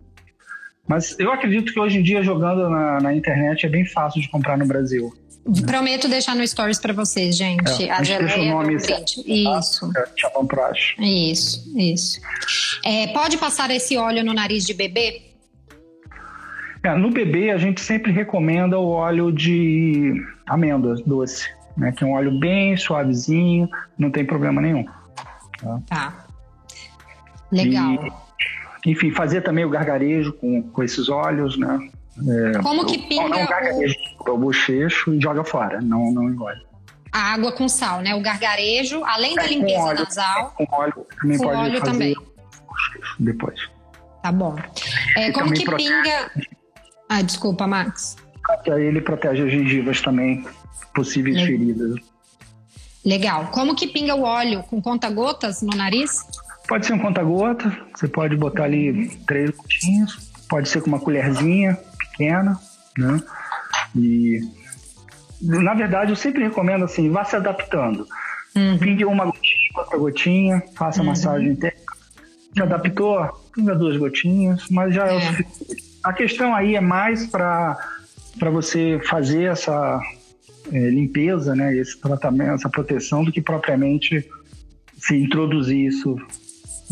[0.88, 4.28] Mas eu acredito que hoje em dia, jogando na, na internet, é bem fácil de
[4.28, 5.12] comprar no Brasil.
[5.64, 7.84] Prometo deixar no stories para vocês, gente.
[7.84, 8.84] É, a geleia do brinde.
[9.26, 9.90] Isso.
[10.99, 12.20] É, isso, isso.
[12.84, 15.26] É, pode passar esse óleo no nariz de bebê?
[16.87, 21.91] É, no bebê, a gente sempre recomenda o óleo de amêndoas doce, né?
[21.91, 23.68] Que é um óleo bem suavezinho,
[23.99, 24.87] não tem problema nenhum.
[25.61, 25.80] Tá.
[25.89, 26.26] tá.
[27.51, 27.93] Legal.
[28.84, 31.91] E, enfim, fazer também o gargarejo com, com esses óleos, né?
[32.55, 33.30] É, Como que pinga?
[33.30, 34.30] Não, não gargarejo, o...
[34.30, 36.64] o bochecho e joga fora, não, não engole.
[37.11, 38.14] A água com sal, né?
[38.14, 40.55] O gargarejo, além da é, limpeza óleo, nasal.
[40.57, 42.16] Com óleo, também com pode óleo fazer também.
[43.18, 43.61] depois.
[44.22, 44.55] Tá bom.
[45.16, 46.30] É, como que pinga?
[47.09, 48.16] Ah, desculpa, Max.
[48.64, 50.44] Que aí ele protege as gengivas também,
[50.94, 51.59] possíveis Legal.
[51.59, 52.00] feridas.
[53.04, 53.46] Legal.
[53.52, 54.64] Como que pinga o óleo?
[54.64, 56.24] Com conta-gotas no nariz?
[56.68, 60.16] Pode ser um conta-gota, você pode botar ali três gotinhas,
[60.48, 62.59] pode ser com uma colherzinha pequena,
[62.98, 63.22] né?
[63.94, 64.40] E
[65.40, 68.07] na verdade eu sempre recomendo assim, vá se adaptando.
[68.57, 68.78] Uhum.
[68.78, 71.07] Pingue uma gotinha, outra gotinha, faça uhum.
[71.07, 71.78] massagem interna.
[72.54, 76.80] Se adaptou, pinga duas gotinhas, mas já é, é o suficiente a questão aí é
[76.80, 77.76] mais para
[78.52, 80.00] você fazer essa
[80.72, 84.24] é, limpeza, né, esse tratamento, essa proteção, do que propriamente
[84.96, 86.16] se introduzir isso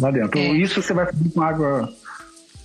[0.00, 0.36] lá dentro.
[0.38, 0.48] É.
[0.48, 1.88] Isso você vai fazer com água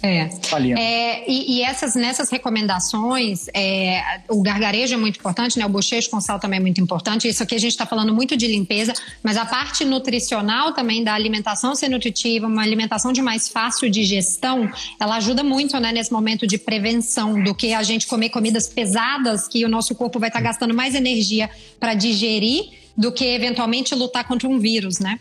[0.02, 0.30] é.
[0.78, 5.66] é e, e, essas nessas recomendações, é, o gargarejo é muito importante, né?
[5.66, 7.28] O bochecho com sal também é muito importante.
[7.28, 11.14] Isso aqui a gente está falando muito de limpeza, mas a parte nutricional também da
[11.14, 15.92] alimentação ser nutritiva, uma alimentação de mais fácil digestão, ela ajuda muito, né?
[15.92, 20.18] Nesse momento de prevenção do que a gente comer comidas pesadas que o nosso corpo
[20.18, 25.00] vai estar tá gastando mais energia para digerir do que eventualmente lutar contra um vírus,
[25.00, 25.20] né?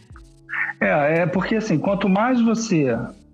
[0.80, 2.86] É, é porque assim, quanto mais você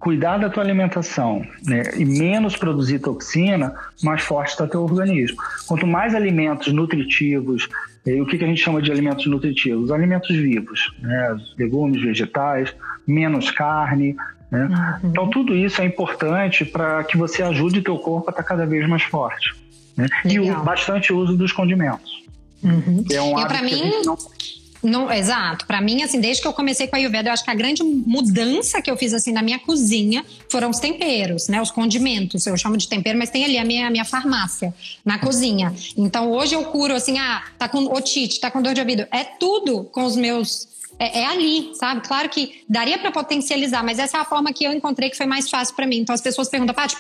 [0.04, 5.38] cuidar da tua alimentação né, e menos produzir toxina, mais forte está teu organismo.
[5.66, 7.66] Quanto mais alimentos nutritivos,
[8.04, 9.90] e o que, que a gente chama de alimentos nutritivos?
[9.90, 12.74] Alimentos vivos, né, legumes, vegetais,
[13.06, 14.14] menos carne.
[14.50, 14.66] Né?
[15.02, 15.10] Uhum.
[15.10, 18.66] Então tudo isso é importante para que você ajude teu corpo a estar tá cada
[18.66, 19.54] vez mais forte.
[19.96, 20.06] Né?
[20.26, 22.22] E o, bastante uso dos condimentos.
[22.62, 23.02] Uhum.
[23.10, 24.18] É um e para mim, não...
[24.84, 25.66] Não, exato.
[25.66, 27.82] Para mim, assim, desde que eu comecei com a Ayurveda, eu acho que a grande
[27.82, 31.60] mudança que eu fiz assim na minha cozinha foram os temperos, né?
[31.60, 32.46] Os condimentos.
[32.46, 35.74] Eu chamo de tempero, mas tem ali a minha, a minha farmácia na cozinha.
[35.96, 39.06] Então hoje eu curo assim, ah, tá com otite, tá com dor de ouvido.
[39.10, 40.68] É tudo com os meus
[40.98, 42.06] é, é, ali, sabe?
[42.06, 45.26] Claro que daria para potencializar, mas essa é a forma que eu encontrei que foi
[45.26, 45.98] mais fácil para mim.
[45.98, 46.96] Então as pessoas perguntam, Paty,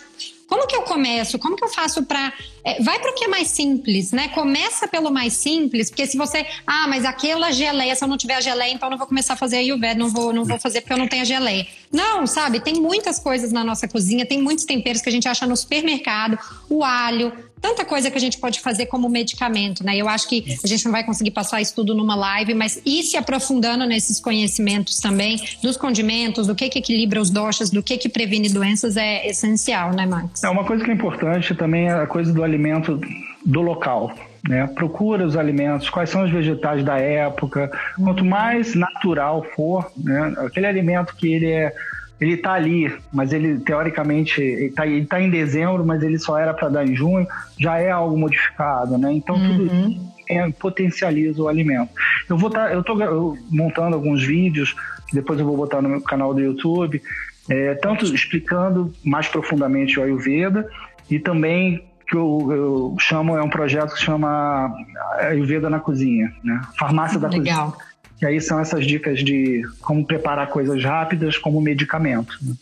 [0.54, 1.36] como que eu começo?
[1.36, 2.32] Como que eu faço para.
[2.62, 4.28] É, vai para o que é mais simples, né?
[4.28, 6.46] Começa pelo mais simples, porque se você.
[6.64, 9.36] Ah, mas aquela geleia, se eu não tiver a geleia, então não vou começar a
[9.36, 11.66] fazer Ayurveda, não vou, não vou fazer porque eu não tenho a geleia.
[11.90, 12.60] Não, sabe?
[12.60, 16.38] Tem muitas coisas na nossa cozinha, tem muitos temperos que a gente acha no supermercado,
[16.70, 17.32] o alho,
[17.64, 19.96] tanta coisa que a gente pode fazer como medicamento, né?
[19.96, 23.02] Eu acho que a gente não vai conseguir passar isso tudo numa live, mas ir
[23.04, 27.96] se aprofundando nesses conhecimentos também, dos condimentos, do que que equilibra os doshas, do que
[27.96, 30.44] que previne doenças é essencial, né, Max?
[30.44, 33.00] É uma coisa que é importante também é a coisa do alimento
[33.46, 34.14] do local.
[34.46, 34.66] Né?
[34.66, 37.72] Procura os alimentos, quais são os vegetais da época.
[37.96, 40.34] Quanto mais natural for, né?
[40.36, 41.72] aquele alimento que ele é
[42.20, 46.68] ele está ali, mas ele teoricamente está tá em dezembro, mas ele só era para
[46.68, 47.26] dar em junho,
[47.58, 49.12] já é algo modificado, né?
[49.12, 49.48] Então uhum.
[49.48, 51.90] tudo isso é, potencializa o alimento.
[52.28, 54.74] Eu vou tá, eu estou montando alguns vídeos,
[55.08, 57.02] que depois eu vou botar no meu canal do YouTube,
[57.48, 60.68] é, tanto explicando mais profundamente o Ayurveda
[61.10, 64.74] e também que eu, eu, chamo é um projeto que se chama
[65.18, 66.60] Ayurveda na cozinha, né?
[66.78, 67.72] Farmácia da Legal.
[67.72, 67.93] cozinha.
[68.20, 72.38] E aí são essas dicas de como preparar coisas rápidas como medicamento.
[72.42, 72.54] Né?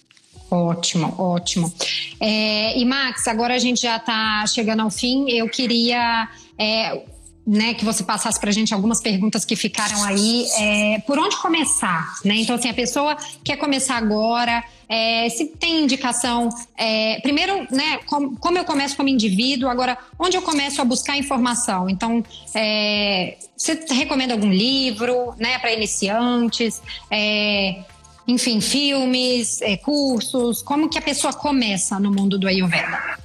[0.51, 1.73] Ótimo, ótimo.
[2.21, 5.31] É, e Max, agora a gente já está chegando ao fim.
[5.31, 6.29] Eu queria
[6.59, 7.03] é,
[7.47, 10.47] né, que você passasse para a gente algumas perguntas que ficaram aí.
[10.59, 12.14] É, por onde começar?
[12.24, 12.36] Né?
[12.36, 16.49] Então, assim, a pessoa quer começar agora, é, se tem indicação.
[16.76, 21.16] É, primeiro, né, com, como eu começo como indivíduo, agora, onde eu começo a buscar
[21.16, 21.90] informação?
[21.90, 22.24] Então,
[22.55, 26.80] é, você recomenda algum livro né, para iniciantes?
[27.11, 27.82] É,
[28.28, 30.62] enfim, filmes, é, cursos?
[30.62, 33.18] Como que a pessoa começa no mundo do Ayurveda?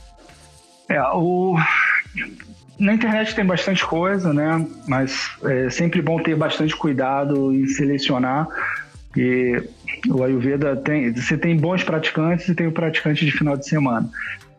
[0.89, 1.55] É, o
[2.80, 4.66] na internet tem bastante coisa, né?
[4.88, 8.48] Mas é sempre bom ter bastante cuidado em selecionar.
[9.16, 9.62] E
[10.10, 14.10] O Ayurveda tem, você tem bons praticantes e tem o praticante de final de semana.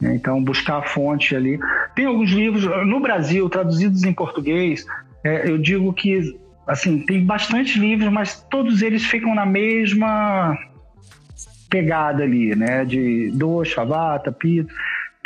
[0.00, 0.14] Né?
[0.14, 1.58] Então, buscar a fonte ali.
[1.94, 4.84] Tem alguns livros, no Brasil, traduzidos em português,
[5.24, 10.56] é, eu digo que, assim, tem bastante livros, mas todos eles ficam na mesma
[11.68, 12.84] pegada ali, né?
[12.84, 14.72] De dosha, vata, pito.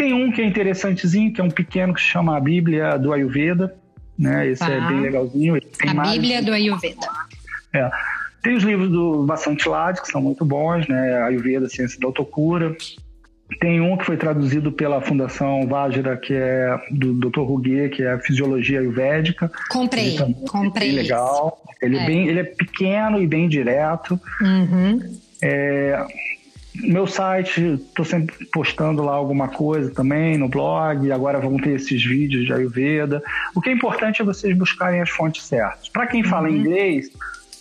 [0.02, 3.12] Tem um que é interessantezinho, que é um pequeno que se chama a Bíblia do
[3.12, 3.72] Ayurveda,
[4.18, 4.48] né?
[4.48, 4.72] Esse é tá.
[4.72, 5.60] é bem legalzinho.
[5.86, 6.10] a mais...
[6.10, 7.06] Bíblia do Ayurveda.
[7.72, 7.88] É.
[8.42, 11.22] Tem os livros do Vasant Lad, que são muito bons, né?
[11.22, 12.76] Ayurveda, Ciência da Autocura.
[13.60, 17.42] Tem um que foi traduzido pela Fundação Vajra, que é do Dr.
[17.42, 19.52] Ruguet, que é Fisiologia Ayurvédica.
[19.70, 20.88] Comprei, ele comprei.
[20.88, 21.62] Bem legal.
[21.80, 22.02] Ele é.
[22.02, 22.06] é.
[22.06, 24.20] bem, ele é pequeno e bem direto.
[24.40, 24.98] Uhum.
[25.40, 26.04] É,
[26.74, 31.10] meu site, estou sempre postando lá alguma coisa também no blog.
[31.12, 33.22] Agora vão ter esses vídeos de Ayurveda.
[33.54, 35.88] O que é importante é vocês buscarem as fontes certas.
[35.88, 36.56] Para quem fala uhum.
[36.56, 37.10] inglês,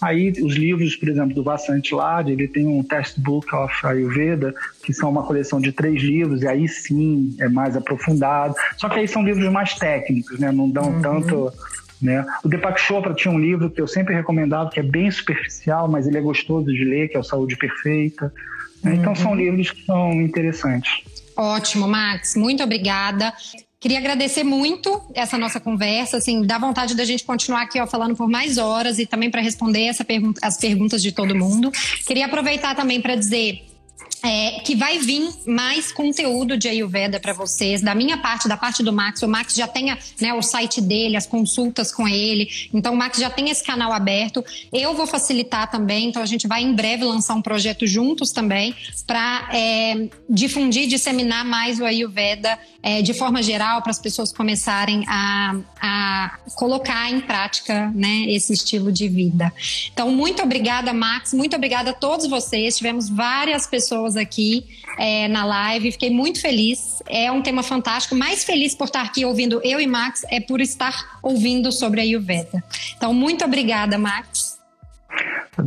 [0.01, 4.51] Aí os livros, por exemplo, do Vasant Lad, ele tem um Textbook of Ayurveda,
[4.84, 8.55] que são uma coleção de três livros, e aí sim é mais aprofundado.
[8.78, 10.51] Só que aí são livros mais técnicos, né?
[10.51, 11.01] Não dão uhum.
[11.03, 11.53] tanto.
[12.01, 12.26] Né?
[12.43, 16.07] O Deepak Chopra tinha um livro que eu sempre recomendava, que é bem superficial, mas
[16.07, 18.34] ele é gostoso de ler, que é o Saúde Perfeita.
[18.84, 18.96] Né?
[18.96, 19.38] Então são uhum.
[19.38, 20.92] livros que são interessantes.
[21.36, 22.36] Ótimo, Max.
[22.36, 23.34] Muito obrigada.
[23.80, 28.16] Queria agradecer muito essa nossa conversa, assim, dá vontade da gente continuar aqui ó, falando
[28.16, 31.72] por mais horas e também para responder essa pergunta, as perguntas de todo mundo.
[32.06, 33.70] Queria aproveitar também para dizer
[34.24, 38.84] é, que vai vir mais conteúdo de Ayurveda para vocês, da minha parte, da parte
[38.84, 39.22] do Max.
[39.22, 42.49] O Max já tem né, o site dele, as consultas com ele.
[42.74, 44.43] Então, o Max já tem esse canal aberto.
[44.72, 48.76] Eu vou facilitar também, então a gente vai em breve lançar um projeto juntos também
[49.07, 55.03] para é, difundir, disseminar mais o Ayurveda é, de forma geral, para as pessoas começarem
[55.07, 59.53] a, a colocar em prática né, esse estilo de vida.
[59.93, 61.34] Então, muito obrigada, Max.
[61.34, 62.78] Muito obrigada a todos vocês.
[62.78, 64.66] Tivemos várias pessoas aqui
[64.97, 65.91] é, na live.
[65.91, 67.01] Fiquei muito feliz.
[67.07, 68.16] É um tema fantástico.
[68.16, 72.03] Mais feliz por estar aqui ouvindo eu e Max é por estar ouvindo sobre a
[72.03, 72.64] Ayurveda.
[72.95, 74.59] Então, muito obrigada, Max.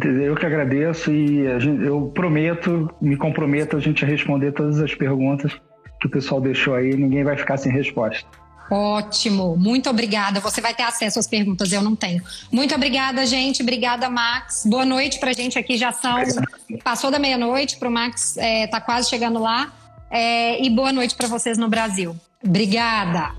[0.03, 4.95] Eu que agradeço e gente, eu prometo, me comprometo a gente a responder todas as
[4.95, 5.53] perguntas
[6.01, 8.27] que o pessoal deixou aí, ninguém vai ficar sem resposta.
[8.71, 10.41] Ótimo, muito obrigada.
[10.41, 12.23] Você vai ter acesso às perguntas, eu não tenho.
[12.51, 13.63] Muito obrigada, gente.
[13.63, 14.65] Obrigada, Max.
[14.67, 15.77] Boa noite pra gente aqui.
[15.77, 16.17] Já são.
[16.83, 19.73] Passou da meia-noite, pro Max é, tá quase chegando lá.
[20.11, 22.17] É, e boa noite para vocês no Brasil.
[22.43, 23.33] Obrigada.